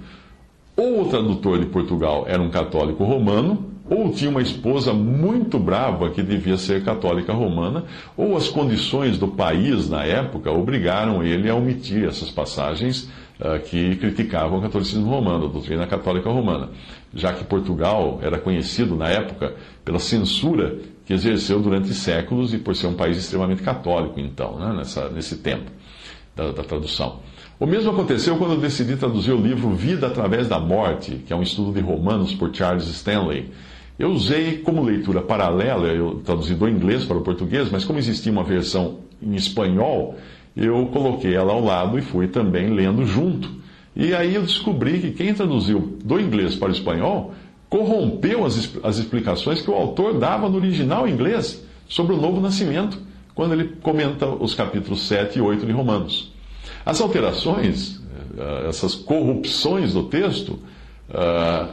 Ou 0.77 1.01
o 1.01 1.09
tradutor 1.09 1.59
de 1.59 1.65
Portugal 1.65 2.23
era 2.25 2.41
um 2.41 2.49
católico 2.49 3.03
romano, 3.03 3.65
ou 3.89 4.11
tinha 4.11 4.29
uma 4.29 4.41
esposa 4.41 4.93
muito 4.93 5.59
brava 5.59 6.09
que 6.09 6.21
devia 6.21 6.57
ser 6.57 6.85
católica 6.85 7.33
romana, 7.33 7.83
ou 8.15 8.37
as 8.37 8.47
condições 8.47 9.17
do 9.17 9.27
país 9.27 9.89
na 9.89 10.05
época 10.05 10.51
obrigaram 10.51 11.23
ele 11.23 11.49
a 11.49 11.55
omitir 11.55 12.07
essas 12.07 12.29
passagens 12.29 13.09
que 13.63 13.95
criticavam 13.95 14.59
o 14.59 14.61
catolicismo 14.61 15.09
romano, 15.09 15.45
a 15.45 15.49
doutrina 15.49 15.87
católica 15.87 16.29
romana, 16.29 16.69
já 17.13 17.31
que 17.31 17.43
Portugal 17.45 18.19
era 18.21 18.37
conhecido 18.37 18.95
na 18.95 19.07
época 19.07 19.55
pela 19.85 19.99
censura 19.99 20.77
que 21.05 21.13
exerceu 21.13 21.59
durante 21.59 21.93
séculos 21.93 22.53
e 22.53 22.57
por 22.57 22.75
ser 22.75 22.87
um 22.87 22.93
país 22.93 23.17
extremamente 23.17 23.63
católico, 23.63 24.19
então, 24.19 24.59
né, 24.59 24.73
nessa, 24.77 25.09
nesse 25.09 25.37
tempo 25.37 25.71
da, 26.35 26.51
da 26.51 26.63
tradução. 26.63 27.19
O 27.59 27.65
mesmo 27.65 27.91
aconteceu 27.91 28.37
quando 28.37 28.53
eu 28.53 28.59
decidi 28.59 28.95
traduzir 28.95 29.31
o 29.31 29.41
livro 29.41 29.69
Vida 29.71 30.07
através 30.07 30.47
da 30.47 30.59
Morte, 30.59 31.23
que 31.25 31.33
é 31.33 31.35
um 31.35 31.41
estudo 31.41 31.73
de 31.73 31.79
Romanos 31.79 32.33
por 32.33 32.53
Charles 32.53 32.87
Stanley. 32.87 33.51
Eu 33.97 34.11
usei 34.11 34.59
como 34.59 34.83
leitura 34.83 35.21
paralela, 35.21 35.87
eu 35.87 36.21
traduzi 36.23 36.55
do 36.55 36.69
inglês 36.69 37.03
para 37.03 37.17
o 37.17 37.21
português, 37.21 37.69
mas 37.69 37.83
como 37.83 37.99
existia 37.99 38.31
uma 38.31 38.43
versão 38.43 38.99
em 39.21 39.35
espanhol, 39.35 40.15
eu 40.55 40.85
coloquei 40.87 41.35
ela 41.35 41.53
ao 41.53 41.63
lado 41.63 41.97
e 41.97 42.01
fui 42.01 42.27
também 42.27 42.73
lendo 42.73 43.05
junto. 43.05 43.49
E 43.95 44.13
aí 44.13 44.35
eu 44.35 44.41
descobri 44.41 44.99
que 44.99 45.11
quem 45.11 45.33
traduziu 45.33 45.97
do 46.03 46.19
inglês 46.19 46.55
para 46.55 46.69
o 46.69 46.71
espanhol 46.71 47.33
corrompeu 47.69 48.45
as, 48.45 48.77
as 48.83 48.97
explicações 48.97 49.61
que 49.61 49.69
o 49.69 49.75
autor 49.75 50.17
dava 50.17 50.49
no 50.49 50.57
original 50.57 51.07
inglês 51.07 51.63
sobre 51.87 52.13
o 52.13 52.17
novo 52.17 52.41
nascimento, 52.41 52.99
quando 53.35 53.53
ele 53.53 53.75
comenta 53.81 54.27
os 54.27 54.53
capítulos 54.53 55.07
7 55.07 55.39
e 55.39 55.41
8 55.41 55.65
de 55.65 55.71
Romanos. 55.71 56.31
As 56.85 56.99
alterações, 56.99 58.01
eh, 58.37 58.67
essas 58.67 58.95
corrupções 58.95 59.93
do 59.93 60.03
texto, 60.03 60.59
eh, 61.09 61.67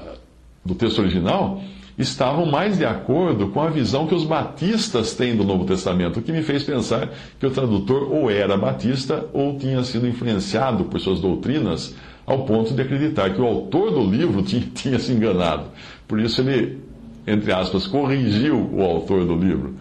do 0.64 0.74
texto 0.74 1.00
original, 1.00 1.62
estavam 1.98 2.44
mais 2.44 2.76
de 2.76 2.84
acordo 2.84 3.48
com 3.48 3.60
a 3.60 3.70
visão 3.70 4.06
que 4.06 4.14
os 4.14 4.24
batistas 4.24 5.14
têm 5.14 5.34
do 5.34 5.44
Novo 5.44 5.64
Testamento, 5.64 6.18
o 6.18 6.22
que 6.22 6.32
me 6.32 6.42
fez 6.42 6.62
pensar 6.62 7.10
que 7.40 7.46
o 7.46 7.50
tradutor 7.50 8.12
ou 8.12 8.30
era 8.30 8.56
batista 8.56 9.26
ou 9.32 9.58
tinha 9.58 9.82
sido 9.82 10.06
influenciado 10.06 10.84
por 10.84 11.00
suas 11.00 11.20
doutrinas 11.20 11.94
ao 12.26 12.44
ponto 12.44 12.74
de 12.74 12.82
acreditar 12.82 13.30
que 13.32 13.40
o 13.40 13.46
autor 13.46 13.92
do 13.92 14.04
livro 14.04 14.42
tinha, 14.44 14.62
tinha 14.74 14.98
se 14.98 15.12
enganado. 15.12 15.64
Por 16.06 16.20
isso 16.20 16.42
ele, 16.42 16.80
entre 17.26 17.52
aspas, 17.52 17.86
corrigiu 17.86 18.68
o 18.72 18.82
autor 18.82 19.24
do 19.24 19.34
livro. 19.34 19.74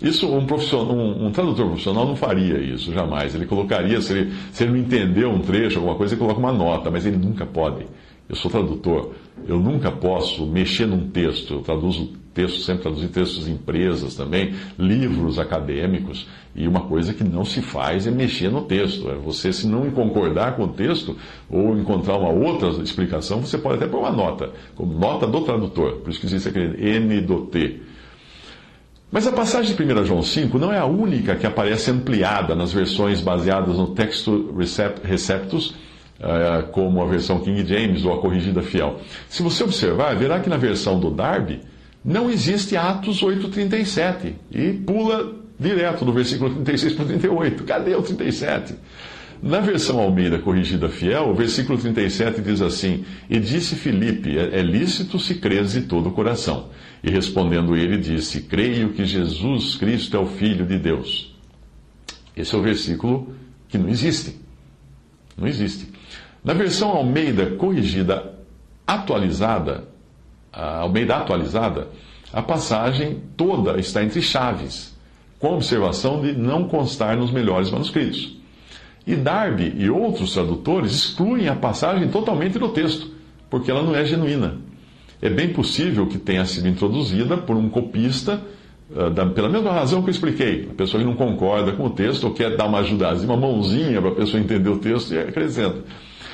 Isso 0.00 0.26
um, 0.26 0.44
profissional, 0.46 0.96
um, 0.96 1.26
um, 1.26 1.30
tradutor 1.30 1.66
profissional 1.66 2.04
não 2.04 2.16
faria 2.16 2.58
isso, 2.58 2.92
jamais. 2.92 3.36
Ele 3.36 3.46
colocaria, 3.46 4.00
se 4.00 4.12
ele, 4.12 4.32
se 4.50 4.64
ele 4.64 4.72
não 4.72 4.78
entendeu 4.78 5.30
um 5.30 5.38
trecho, 5.38 5.76
alguma 5.76 5.94
coisa, 5.94 6.14
ele 6.14 6.20
coloca 6.20 6.40
uma 6.40 6.52
nota, 6.52 6.90
mas 6.90 7.06
ele 7.06 7.16
nunca 7.16 7.46
pode 7.46 7.86
eu 8.32 8.36
sou 8.36 8.50
tradutor, 8.50 9.10
eu 9.46 9.60
nunca 9.60 9.92
posso 9.92 10.46
mexer 10.46 10.86
num 10.86 11.10
texto, 11.10 11.52
eu 11.52 11.60
traduzo 11.60 12.14
textos, 12.32 12.64
sempre 12.64 12.84
traduzi 12.84 13.08
textos 13.08 13.44
de 13.44 13.52
empresas 13.52 14.14
também, 14.14 14.54
livros 14.78 15.38
acadêmicos, 15.38 16.26
e 16.56 16.66
uma 16.66 16.80
coisa 16.80 17.12
que 17.12 17.22
não 17.22 17.44
se 17.44 17.60
faz 17.60 18.06
é 18.06 18.10
mexer 18.10 18.50
no 18.50 18.62
texto. 18.62 19.10
É 19.10 19.14
você, 19.16 19.52
se 19.52 19.66
não 19.66 19.90
concordar 19.90 20.56
com 20.56 20.64
o 20.64 20.68
texto, 20.68 21.14
ou 21.50 21.76
encontrar 21.76 22.16
uma 22.16 22.30
outra 22.30 22.70
explicação, 22.82 23.38
você 23.42 23.58
pode 23.58 23.76
até 23.76 23.86
pôr 23.86 23.98
uma 23.98 24.10
nota, 24.10 24.50
como 24.74 24.98
nota 24.98 25.26
do 25.26 25.42
tradutor, 25.42 25.96
por 25.96 26.08
isso 26.08 26.18
que 26.18 26.24
existe 26.24 26.48
aquele 26.48 26.82
N 26.82 27.20
do 27.20 27.42
T. 27.42 27.82
Mas 29.10 29.26
a 29.26 29.32
passagem 29.32 29.76
de 29.76 29.82
1 29.82 30.06
João 30.06 30.22
5 30.22 30.58
não 30.58 30.72
é 30.72 30.78
a 30.78 30.86
única 30.86 31.36
que 31.36 31.46
aparece 31.46 31.90
ampliada 31.90 32.54
nas 32.54 32.72
versões 32.72 33.20
baseadas 33.20 33.76
no 33.76 33.88
texto 33.88 34.54
Receptus, 35.04 35.74
como 36.70 37.02
a 37.02 37.06
versão 37.06 37.40
King 37.40 37.66
James 37.66 38.04
ou 38.04 38.14
a 38.14 38.20
corrigida 38.20 38.62
fiel. 38.62 39.00
Se 39.28 39.42
você 39.42 39.64
observar, 39.64 40.14
verá 40.16 40.40
que 40.40 40.48
na 40.48 40.56
versão 40.56 40.98
do 40.98 41.10
Darby 41.10 41.60
não 42.04 42.30
existe 42.30 42.76
Atos 42.76 43.22
8,37 43.22 44.32
e 44.50 44.72
pula 44.72 45.34
direto 45.58 46.04
do 46.04 46.12
versículo 46.12 46.54
36 46.54 46.94
para 46.94 47.04
o 47.04 47.08
38. 47.08 47.64
Cadê 47.64 47.94
o 47.94 48.02
37? 48.02 48.74
Na 49.42 49.58
versão 49.58 49.98
Almeida 49.98 50.38
Corrigida 50.38 50.88
Fiel, 50.88 51.28
o 51.28 51.34
versículo 51.34 51.76
37 51.76 52.40
diz 52.40 52.60
assim: 52.60 53.04
E 53.28 53.40
disse 53.40 53.74
Filipe: 53.74 54.38
É, 54.38 54.60
é 54.60 54.62
lícito 54.62 55.18
se 55.18 55.34
crês 55.34 55.72
de 55.72 55.82
todo 55.82 56.10
o 56.10 56.12
coração. 56.12 56.68
E 57.02 57.10
respondendo 57.10 57.76
ele, 57.76 57.98
disse: 57.98 58.42
Creio 58.42 58.90
que 58.90 59.04
Jesus 59.04 59.74
Cristo 59.74 60.16
é 60.16 60.20
o 60.20 60.26
Filho 60.26 60.64
de 60.64 60.78
Deus. 60.78 61.34
Esse 62.36 62.54
é 62.54 62.58
o 62.58 62.62
versículo 62.62 63.34
que 63.68 63.76
não 63.76 63.88
existe. 63.88 64.36
Não 65.36 65.48
existe. 65.48 65.91
Na 66.44 66.52
versão 66.52 66.90
Almeida 66.90 67.46
Corrigida 67.56 68.34
Atualizada, 68.86 69.84
Almeida 70.52 71.16
Atualizada, 71.16 71.88
a 72.32 72.42
passagem 72.42 73.20
toda 73.36 73.78
está 73.78 74.02
entre 74.02 74.20
chaves, 74.20 74.96
com 75.38 75.54
observação 75.54 76.20
de 76.20 76.32
não 76.32 76.64
constar 76.64 77.16
nos 77.16 77.30
melhores 77.30 77.70
manuscritos. 77.70 78.36
E 79.06 79.14
Darby 79.14 79.72
e 79.76 79.88
outros 79.88 80.32
tradutores 80.32 80.92
excluem 80.92 81.48
a 81.48 81.54
passagem 81.54 82.08
totalmente 82.08 82.58
do 82.58 82.68
texto, 82.70 83.10
porque 83.48 83.70
ela 83.70 83.82
não 83.82 83.94
é 83.94 84.04
genuína. 84.04 84.56
É 85.20 85.30
bem 85.30 85.52
possível 85.52 86.06
que 86.06 86.18
tenha 86.18 86.44
sido 86.44 86.66
introduzida 86.66 87.36
por 87.36 87.56
um 87.56 87.68
copista, 87.68 88.42
da, 89.14 89.24
pela 89.26 89.48
mesma 89.48 89.72
razão 89.72 90.02
que 90.02 90.08
eu 90.08 90.12
expliquei. 90.12 90.68
A 90.70 90.74
pessoa 90.74 91.00
que 91.00 91.08
não 91.08 91.14
concorda 91.14 91.72
com 91.72 91.86
o 91.86 91.90
texto 91.90 92.24
ou 92.24 92.34
quer 92.34 92.56
dar 92.56 92.66
uma 92.66 92.80
ajudazinha, 92.80 93.32
uma 93.32 93.36
mãozinha 93.36 94.00
para 94.00 94.10
a 94.10 94.14
pessoa 94.14 94.42
entender 94.42 94.68
o 94.68 94.78
texto 94.78 95.14
e 95.14 95.18
acrescenta. 95.18 95.84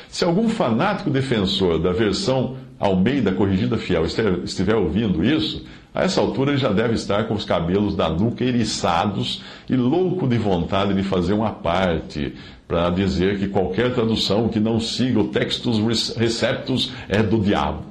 Se 0.08 0.24
algum 0.24 0.48
fanático 0.48 1.10
defensor 1.10 1.78
da 1.78 1.92
versão 1.92 2.56
Almeida 2.78 3.32
Corrigida 3.32 3.76
Fiel 3.76 4.04
estiver 4.04 4.76
ouvindo 4.76 5.24
isso, 5.24 5.64
a 5.94 6.04
essa 6.04 6.20
altura 6.20 6.52
ele 6.52 6.60
já 6.60 6.70
deve 6.70 6.94
estar 6.94 7.24
com 7.24 7.34
os 7.34 7.44
cabelos 7.44 7.96
da 7.96 8.08
nuca 8.08 8.44
eriçados 8.44 9.42
e 9.68 9.74
louco 9.74 10.26
de 10.26 10.38
vontade 10.38 10.94
de 10.94 11.02
fazer 11.02 11.32
uma 11.32 11.50
parte 11.50 12.34
para 12.66 12.88
dizer 12.90 13.38
que 13.38 13.48
qualquer 13.48 13.92
tradução 13.94 14.48
que 14.48 14.60
não 14.60 14.78
siga 14.78 15.18
o 15.18 15.28
textus 15.28 16.14
receptus 16.16 16.92
é 17.08 17.22
do 17.22 17.40
diabo. 17.40 17.82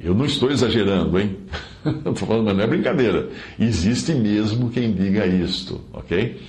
Eu 0.00 0.14
não 0.14 0.24
estou 0.24 0.50
exagerando, 0.50 1.18
hein? 1.18 1.36
Estou 1.84 2.14
falando, 2.14 2.46
mas 2.46 2.56
não 2.56 2.64
é 2.64 2.66
brincadeira. 2.66 3.28
Existe 3.58 4.12
mesmo 4.14 4.70
quem 4.70 4.92
diga 4.92 5.26
isto, 5.26 5.80
ok? 5.92 6.40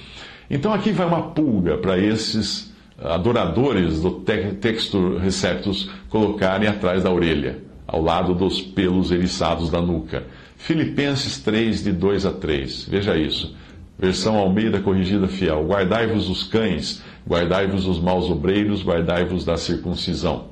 Então 0.50 0.74
aqui 0.74 0.92
vai 0.92 1.06
uma 1.06 1.22
pulga 1.22 1.78
para 1.78 1.98
esses 1.98 2.74
adoradores 3.02 4.02
do 4.02 4.12
texto 4.12 5.18
receptus 5.18 5.90
colocarem 6.10 6.68
atrás 6.68 7.04
da 7.04 7.12
orelha, 7.12 7.60
ao 7.86 8.02
lado 8.02 8.34
dos 8.34 8.62
pelos 8.62 9.12
eriçados 9.12 9.70
da 9.70 9.82
nuca. 9.82 10.24
Filipenses 10.58 11.40
3, 11.40 11.84
de 11.84 11.92
2 11.92 12.26
a 12.26 12.32
3. 12.32 12.88
Veja 12.90 13.18
isso. 13.18 13.56
Versão 13.98 14.38
Almeida 14.38 14.80
Corrigida 14.80 15.28
Fiel. 15.28 15.66
Guardai-vos 15.66 16.30
os 16.30 16.44
cães, 16.44 17.02
guardai-vos 17.28 17.86
os 17.86 18.00
maus 18.00 18.30
obreiros, 18.30 18.84
guardai-vos 18.84 19.46
da 19.46 19.58
circuncisão. 19.58 20.48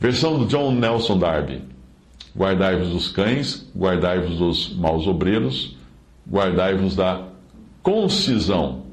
Versão 0.00 0.38
do 0.38 0.46
John 0.46 0.72
Nelson 0.72 1.18
Darby. 1.18 1.62
Guardai-vos 2.36 2.94
os 2.94 3.08
cães, 3.08 3.68
guardai-vos 3.76 4.38
dos 4.38 4.74
maus 4.76 5.06
obreiros, 5.06 5.76
guardai-vos 6.30 6.94
da 6.94 7.22
concisão. 7.82 8.87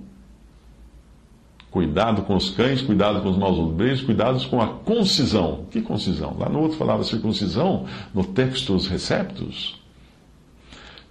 Cuidado 1.76 2.22
com 2.22 2.38
os 2.38 2.52
cães, 2.52 2.82
cuidado 2.82 3.22
com 3.22 3.30
os 3.30 3.38
maus 3.38 3.60
obreiros, 3.60 4.00
cuidado 4.00 4.42
com 4.48 4.62
a 4.62 4.68
concisão. 4.68 5.66
Que 5.70 5.82
concisão? 5.82 6.34
Lá 6.40 6.48
no 6.48 6.62
outro 6.62 6.78
falava 6.78 7.04
circuncisão, 7.04 7.86
no 8.14 8.24
texto 8.24 8.74
os 8.74 8.88
receptos. 8.88 9.78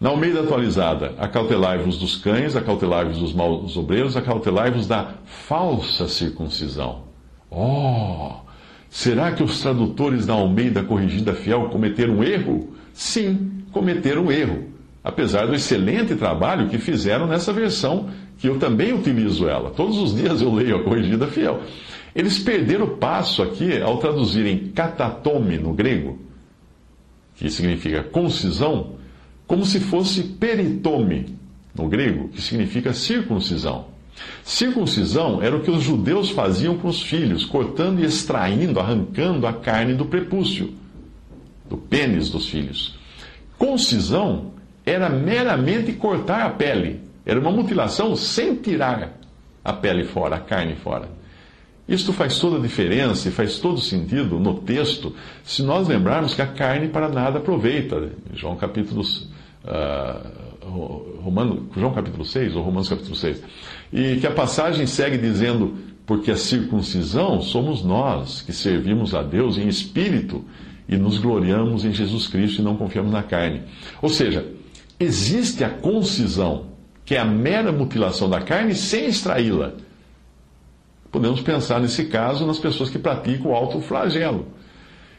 Na 0.00 0.08
Almeida 0.08 0.40
atualizada, 0.40 1.12
acautelai-vos 1.18 1.98
dos 1.98 2.16
cães, 2.16 2.56
acautelai-vos 2.56 3.18
dos 3.18 3.34
maus 3.34 3.76
obreiros, 3.76 4.16
acautelai-vos 4.16 4.86
da 4.86 5.10
falsa 5.26 6.08
circuncisão. 6.08 7.02
Oh! 7.50 8.36
Será 8.88 9.32
que 9.32 9.42
os 9.42 9.60
tradutores 9.60 10.24
da 10.24 10.32
Almeida 10.32 10.82
Corrigida 10.82 11.34
Fiel 11.34 11.68
cometeram 11.68 12.14
um 12.14 12.24
erro? 12.24 12.72
Sim, 12.94 13.64
cometeram 13.70 14.24
um 14.24 14.32
erro. 14.32 14.73
Apesar 15.04 15.46
do 15.46 15.54
excelente 15.54 16.14
trabalho 16.14 16.70
que 16.70 16.78
fizeram 16.78 17.26
nessa 17.26 17.52
versão, 17.52 18.08
que 18.38 18.48
eu 18.48 18.58
também 18.58 18.94
utilizo 18.94 19.46
ela. 19.46 19.70
Todos 19.70 19.98
os 19.98 20.16
dias 20.16 20.40
eu 20.40 20.52
leio 20.52 20.76
a 20.76 20.82
Corrigida 20.82 21.26
Fiel. 21.26 21.60
Eles 22.14 22.38
perderam 22.38 22.86
o 22.86 22.96
passo 22.96 23.42
aqui 23.42 23.82
ao 23.82 23.98
traduzirem 23.98 24.70
catatome 24.74 25.58
no 25.58 25.74
grego, 25.74 26.18
que 27.36 27.50
significa 27.50 28.02
concisão, 28.02 28.94
como 29.46 29.66
se 29.66 29.78
fosse 29.78 30.22
peritome, 30.22 31.36
no 31.74 31.86
grego, 31.88 32.28
que 32.28 32.40
significa 32.40 32.94
circuncisão. 32.94 33.86
Circuncisão 34.42 35.42
era 35.42 35.56
o 35.56 35.60
que 35.60 35.70
os 35.70 35.82
judeus 35.82 36.30
faziam 36.30 36.78
com 36.78 36.88
os 36.88 37.02
filhos, 37.02 37.44
cortando 37.44 38.00
e 38.00 38.04
extraindo, 38.04 38.80
arrancando 38.80 39.46
a 39.46 39.52
carne 39.52 39.92
do 39.92 40.06
prepúcio, 40.06 40.72
do 41.68 41.76
pênis 41.76 42.30
dos 42.30 42.48
filhos. 42.48 42.96
Concisão 43.58 44.53
era 44.84 45.08
meramente 45.08 45.92
cortar 45.92 46.46
a 46.46 46.50
pele, 46.50 47.00
era 47.24 47.40
uma 47.40 47.50
mutilação 47.50 48.14
sem 48.14 48.56
tirar 48.56 49.14
a 49.64 49.72
pele 49.72 50.04
fora, 50.04 50.36
a 50.36 50.40
carne 50.40 50.76
fora. 50.76 51.08
Isto 51.86 52.12
faz 52.12 52.38
toda 52.38 52.56
a 52.56 52.60
diferença 52.60 53.28
e 53.28 53.32
faz 53.32 53.58
todo 53.58 53.78
sentido 53.78 54.38
no 54.38 54.54
texto 54.54 55.14
se 55.42 55.62
nós 55.62 55.86
lembrarmos 55.86 56.34
que 56.34 56.40
a 56.40 56.46
carne 56.46 56.88
para 56.88 57.10
nada 57.10 57.38
aproveita. 57.38 58.10
João 58.32 58.56
capítulo, 58.56 59.02
uh, 59.02 61.20
Romano, 61.22 61.68
João 61.76 61.92
capítulo 61.92 62.24
6 62.24 62.56
ou 62.56 62.62
Romanos 62.62 62.88
capítulo 62.88 63.14
6. 63.14 63.42
E 63.92 64.16
que 64.16 64.26
a 64.26 64.30
passagem 64.30 64.86
segue 64.86 65.18
dizendo, 65.18 65.76
porque 66.06 66.30
a 66.30 66.36
circuncisão 66.36 67.42
somos 67.42 67.84
nós 67.84 68.40
que 68.40 68.52
servimos 68.52 69.14
a 69.14 69.22
Deus 69.22 69.58
em 69.58 69.68
espírito 69.68 70.42
e 70.88 70.96
nos 70.96 71.18
gloriamos 71.18 71.84
em 71.84 71.92
Jesus 71.92 72.28
Cristo 72.28 72.60
e 72.60 72.64
não 72.64 72.76
confiamos 72.76 73.12
na 73.12 73.22
carne. 73.22 73.60
Ou 74.00 74.08
seja, 74.08 74.53
existe 74.98 75.64
a 75.64 75.70
concisão, 75.70 76.66
que 77.04 77.14
é 77.14 77.18
a 77.18 77.24
mera 77.24 77.72
mutilação 77.72 78.28
da 78.28 78.40
carne 78.40 78.74
sem 78.74 79.06
extraí-la 79.06 79.74
Podemos 81.14 81.40
pensar 81.40 81.80
nesse 81.80 82.06
caso 82.06 82.44
nas 82.44 82.58
pessoas 82.58 82.90
que 82.90 82.98
praticam 82.98 83.52
o 83.52 83.54
alto 83.54 83.80
flagelo. 83.80 84.48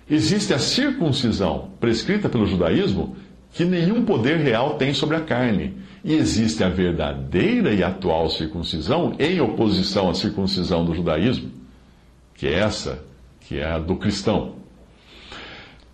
Existe 0.09 0.53
a 0.53 0.59
circuncisão, 0.59 1.69
prescrita 1.79 2.27
pelo 2.27 2.45
judaísmo, 2.45 3.15
que 3.53 3.63
nenhum 3.63 4.03
poder 4.03 4.35
real 4.35 4.75
tem 4.75 4.93
sobre 4.93 5.15
a 5.15 5.21
carne. 5.21 5.73
E 6.03 6.13
existe 6.13 6.65
a 6.65 6.67
verdadeira 6.67 7.73
e 7.73 7.81
atual 7.81 8.29
circuncisão 8.29 9.15
em 9.17 9.39
oposição 9.39 10.09
à 10.09 10.13
circuncisão 10.13 10.83
do 10.83 10.93
judaísmo, 10.93 11.49
que 12.33 12.45
é 12.45 12.55
essa, 12.55 13.01
que 13.39 13.57
é 13.57 13.65
a 13.65 13.79
do 13.79 13.95
cristão. 13.95 14.55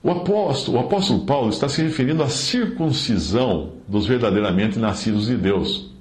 O 0.04 0.10
apóstolo, 0.10 0.78
o 0.78 0.80
apóstolo 0.82 1.26
Paulo 1.26 1.50
está 1.50 1.70
se 1.70 1.82
referindo 1.82 2.24
à 2.24 2.30
circuncisão 2.30 3.74
dos 3.88 4.08
verdadeiramente 4.08 4.80
nascidos 4.80 5.28
de 5.28 5.36
Deus 5.36 5.92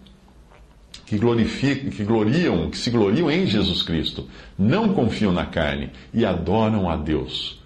que 1.10 1.18
glorificam, 1.18 1.90
que 1.90 2.04
gloriam, 2.04 2.70
que 2.70 2.78
se 2.78 2.88
gloriam 2.88 3.28
em 3.28 3.44
Jesus 3.44 3.82
Cristo, 3.82 4.28
não 4.56 4.94
confiam 4.94 5.32
na 5.32 5.44
carne 5.44 5.90
e 6.14 6.24
adoram 6.24 6.88
a 6.88 6.96
Deus. 6.96 7.60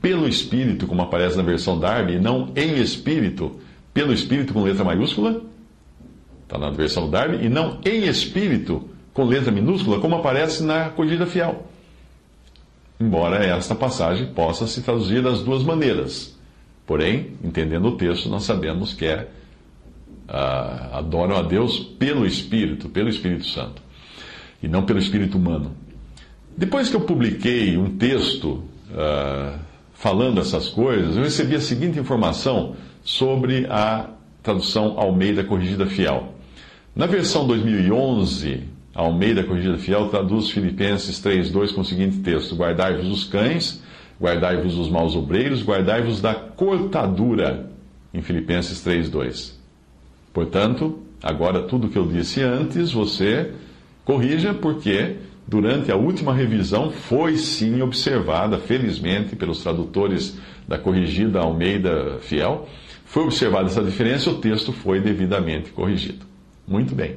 Pelo 0.00 0.28
Espírito, 0.28 0.86
como 0.86 1.00
aparece 1.00 1.36
na 1.36 1.42
versão 1.42 1.78
Darby, 1.78 2.16
e 2.16 2.20
não 2.20 2.52
em 2.54 2.78
Espírito, 2.78 3.58
pelo 3.94 4.12
Espírito 4.12 4.52
com 4.52 4.62
letra 4.62 4.84
maiúscula, 4.84 5.42
está 6.42 6.58
na 6.58 6.68
versão 6.68 7.08
Darby, 7.08 7.46
e 7.46 7.48
não 7.48 7.78
em 7.82 8.04
Espírito 8.06 8.86
com 9.14 9.24
letra 9.24 9.50
minúscula, 9.50 9.98
como 9.98 10.16
aparece 10.16 10.62
na 10.62 10.90
Corrigida 10.90 11.24
Fiel. 11.24 11.64
Embora 13.02 13.44
esta 13.44 13.74
passagem 13.74 14.26
possa 14.28 14.68
se 14.68 14.80
traduzir 14.80 15.20
das 15.20 15.42
duas 15.42 15.64
maneiras. 15.64 16.38
Porém, 16.86 17.32
entendendo 17.42 17.88
o 17.88 17.96
texto, 17.96 18.28
nós 18.28 18.44
sabemos 18.44 18.94
que 18.94 19.06
é 19.06 19.28
uh, 20.28 20.94
adoram 20.96 21.36
a 21.36 21.42
Deus 21.42 21.80
pelo 21.98 22.24
Espírito, 22.24 22.88
pelo 22.88 23.08
Espírito 23.08 23.44
Santo, 23.44 23.82
e 24.62 24.68
não 24.68 24.84
pelo 24.84 25.00
Espírito 25.00 25.36
humano. 25.36 25.72
Depois 26.56 26.88
que 26.88 26.94
eu 26.94 27.00
publiquei 27.00 27.76
um 27.76 27.96
texto 27.96 28.62
uh, 28.90 29.58
falando 29.94 30.40
essas 30.40 30.68
coisas, 30.68 31.16
eu 31.16 31.24
recebi 31.24 31.56
a 31.56 31.60
seguinte 31.60 31.98
informação 31.98 32.76
sobre 33.02 33.66
a 33.66 34.10
tradução 34.44 34.96
Almeida 34.96 35.42
Corrigida 35.42 35.86
Fiel. 35.86 36.34
Na 36.94 37.06
versão 37.06 37.48
2011, 37.48 38.60
a 38.60 38.71
Almeida 38.94 39.42
Corrigida 39.42 39.78
Fiel 39.78 40.08
traduz 40.08 40.50
Filipenses 40.50 41.18
3,2 41.20 41.74
com 41.74 41.80
o 41.80 41.84
seguinte 41.84 42.18
texto: 42.18 42.54
Guardai-vos 42.54 43.08
os 43.08 43.24
cães, 43.24 43.82
guardai-vos 44.20 44.76
os 44.76 44.88
maus 44.88 45.16
obreiros, 45.16 45.64
guardai-vos 45.64 46.20
da 46.20 46.34
cortadura, 46.34 47.70
em 48.12 48.20
Filipenses 48.20 48.84
3,2. 48.84 49.54
Portanto, 50.32 51.00
agora 51.22 51.62
tudo 51.62 51.88
que 51.88 51.98
eu 51.98 52.06
disse 52.06 52.42
antes, 52.42 52.92
você 52.92 53.52
corrija, 54.04 54.52
porque 54.52 55.16
durante 55.46 55.90
a 55.90 55.96
última 55.96 56.34
revisão, 56.34 56.90
foi 56.90 57.36
sim 57.36 57.80
observada, 57.80 58.58
felizmente, 58.58 59.34
pelos 59.36 59.62
tradutores 59.62 60.38
da 60.68 60.78
corrigida 60.78 61.40
Almeida 61.40 62.18
Fiel, 62.20 62.68
foi 63.04 63.24
observada 63.24 63.66
essa 63.66 63.82
diferença 63.82 64.30
e 64.30 64.32
o 64.32 64.38
texto 64.38 64.72
foi 64.72 65.00
devidamente 65.00 65.70
corrigido. 65.70 66.24
Muito 66.66 66.94
bem. 66.94 67.16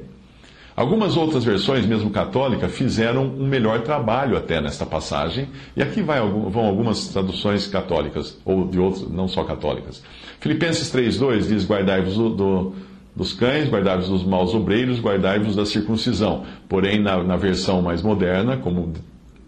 Algumas 0.76 1.16
outras 1.16 1.42
versões, 1.42 1.86
mesmo 1.86 2.10
católicas, 2.10 2.70
fizeram 2.70 3.24
um 3.24 3.46
melhor 3.46 3.80
trabalho 3.80 4.36
até 4.36 4.60
nesta 4.60 4.84
passagem, 4.84 5.48
e 5.74 5.82
aqui 5.82 6.02
vai, 6.02 6.20
vão 6.20 6.66
algumas 6.66 7.08
traduções 7.08 7.66
católicas, 7.66 8.38
ou 8.44 8.68
de 8.68 8.78
outras, 8.78 9.08
não 9.08 9.26
só 9.26 9.42
católicas. 9.42 10.02
Filipenses 10.38 10.92
3,2 10.92 11.48
diz: 11.48 11.66
Guardai-vos 11.66 12.14
do, 12.14 12.28
do, 12.28 12.72
dos 13.16 13.32
cães, 13.32 13.70
guardai-vos 13.70 14.10
dos 14.10 14.22
maus 14.22 14.54
obreiros, 14.54 15.00
guardai-vos 15.00 15.56
da 15.56 15.64
circuncisão. 15.64 16.44
Porém, 16.68 17.00
na, 17.00 17.22
na 17.22 17.36
versão 17.36 17.80
mais 17.80 18.02
moderna, 18.02 18.58
como 18.58 18.92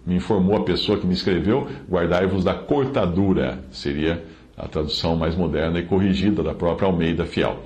me 0.06 0.16
informou 0.16 0.56
a 0.56 0.64
pessoa 0.64 0.96
que 0.96 1.06
me 1.06 1.12
escreveu, 1.12 1.68
guardai-vos 1.90 2.42
da 2.42 2.54
cortadura, 2.54 3.62
seria 3.70 4.24
a 4.56 4.66
tradução 4.66 5.14
mais 5.14 5.36
moderna 5.36 5.78
e 5.78 5.82
corrigida 5.82 6.42
da 6.42 6.54
própria 6.54 6.86
Almeida 6.86 7.26
Fiel. 7.26 7.58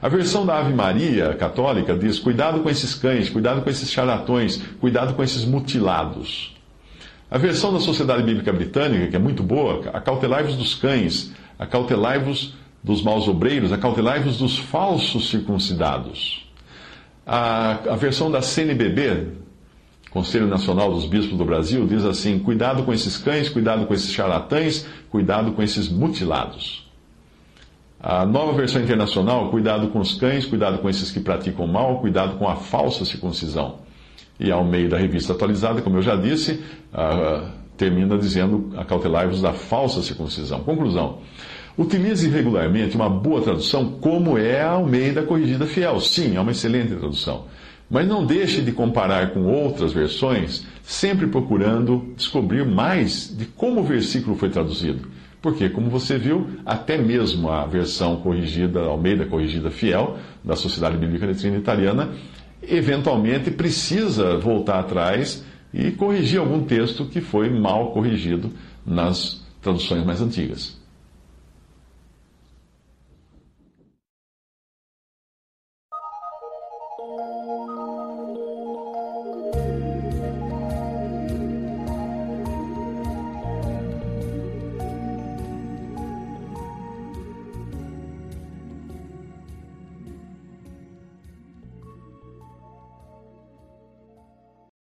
A 0.00 0.08
versão 0.08 0.46
da 0.46 0.58
Ave 0.58 0.72
Maria 0.72 1.34
católica 1.34 1.96
diz: 1.96 2.18
cuidado 2.18 2.60
com 2.60 2.70
esses 2.70 2.94
cães, 2.94 3.28
cuidado 3.28 3.62
com 3.62 3.70
esses 3.70 3.90
charlatões, 3.90 4.62
cuidado 4.80 5.14
com 5.14 5.22
esses 5.22 5.44
mutilados. 5.44 6.56
A 7.30 7.36
versão 7.36 7.72
da 7.72 7.80
Sociedade 7.80 8.22
Bíblica 8.22 8.52
Britânica, 8.52 9.08
que 9.08 9.16
é 9.16 9.18
muito 9.18 9.42
boa, 9.42 9.90
acautelai-vos 9.92 10.56
dos 10.56 10.74
cães, 10.74 11.32
acautelai-vos 11.58 12.54
dos 12.82 13.02
maus 13.02 13.28
obreiros, 13.28 13.72
acautelai-vos 13.72 14.38
dos 14.38 14.56
falsos 14.56 15.28
circuncidados. 15.28 16.48
A, 17.26 17.72
a 17.90 17.96
versão 17.96 18.30
da 18.30 18.40
CNBB, 18.40 19.32
Conselho 20.10 20.46
Nacional 20.46 20.90
dos 20.90 21.04
Bispos 21.04 21.36
do 21.36 21.44
Brasil, 21.44 21.86
diz 21.86 22.04
assim: 22.04 22.38
cuidado 22.38 22.84
com 22.84 22.92
esses 22.94 23.18
cães, 23.18 23.48
cuidado 23.48 23.84
com 23.84 23.92
esses 23.92 24.12
charlatães, 24.12 24.86
cuidado 25.10 25.52
com 25.52 25.62
esses 25.62 25.88
mutilados. 25.88 26.87
A 28.00 28.24
nova 28.24 28.52
versão 28.52 28.80
internacional, 28.80 29.50
cuidado 29.50 29.88
com 29.88 29.98
os 29.98 30.14
cães, 30.14 30.46
cuidado 30.46 30.78
com 30.78 30.88
esses 30.88 31.10
que 31.10 31.18
praticam 31.18 31.66
mal, 31.66 31.98
cuidado 31.98 32.36
com 32.38 32.48
a 32.48 32.54
falsa 32.54 33.04
circuncisão. 33.04 33.80
E 34.38 34.52
ao 34.52 34.64
meio 34.64 34.88
da 34.88 34.96
revista 34.96 35.32
atualizada, 35.32 35.82
como 35.82 35.96
eu 35.96 36.02
já 36.02 36.14
disse, 36.14 36.62
uh, 36.92 37.48
termina 37.76 38.16
dizendo: 38.16 38.70
acautelai-vos 38.76 39.42
da 39.42 39.52
falsa 39.52 40.00
circuncisão. 40.00 40.60
Conclusão. 40.60 41.18
Utilize 41.76 42.28
regularmente 42.28 42.96
uma 42.96 43.08
boa 43.08 43.40
tradução, 43.40 43.98
como 44.00 44.38
é 44.38 44.60
a 44.60 44.70
Almeida 44.70 45.22
Corrigida 45.22 45.66
Fiel. 45.66 46.00
Sim, 46.00 46.36
é 46.36 46.40
uma 46.40 46.52
excelente 46.52 46.94
tradução. 46.94 47.46
Mas 47.90 48.06
não 48.06 48.24
deixe 48.26 48.60
de 48.60 48.70
comparar 48.70 49.30
com 49.30 49.44
outras 49.44 49.92
versões, 49.92 50.64
sempre 50.82 51.26
procurando 51.26 52.12
descobrir 52.16 52.64
mais 52.64 53.34
de 53.36 53.46
como 53.46 53.80
o 53.80 53.84
versículo 53.84 54.36
foi 54.36 54.50
traduzido. 54.50 55.08
Porque, 55.40 55.68
como 55.68 55.88
você 55.88 56.18
viu, 56.18 56.48
até 56.66 56.98
mesmo 56.98 57.48
a 57.48 57.64
versão 57.64 58.16
corrigida, 58.16 58.80
Almeida 58.80 59.24
Corrigida 59.24 59.70
Fiel, 59.70 60.18
da 60.42 60.56
Sociedade 60.56 60.96
Bíblica 60.96 61.26
Letrina 61.26 61.56
Italiana, 61.56 62.10
eventualmente 62.62 63.50
precisa 63.50 64.36
voltar 64.36 64.80
atrás 64.80 65.44
e 65.72 65.90
corrigir 65.92 66.40
algum 66.40 66.64
texto 66.64 67.04
que 67.04 67.20
foi 67.20 67.50
mal 67.50 67.92
corrigido 67.92 68.50
nas 68.84 69.44
traduções 69.62 70.04
mais 70.04 70.20
antigas. 70.20 70.77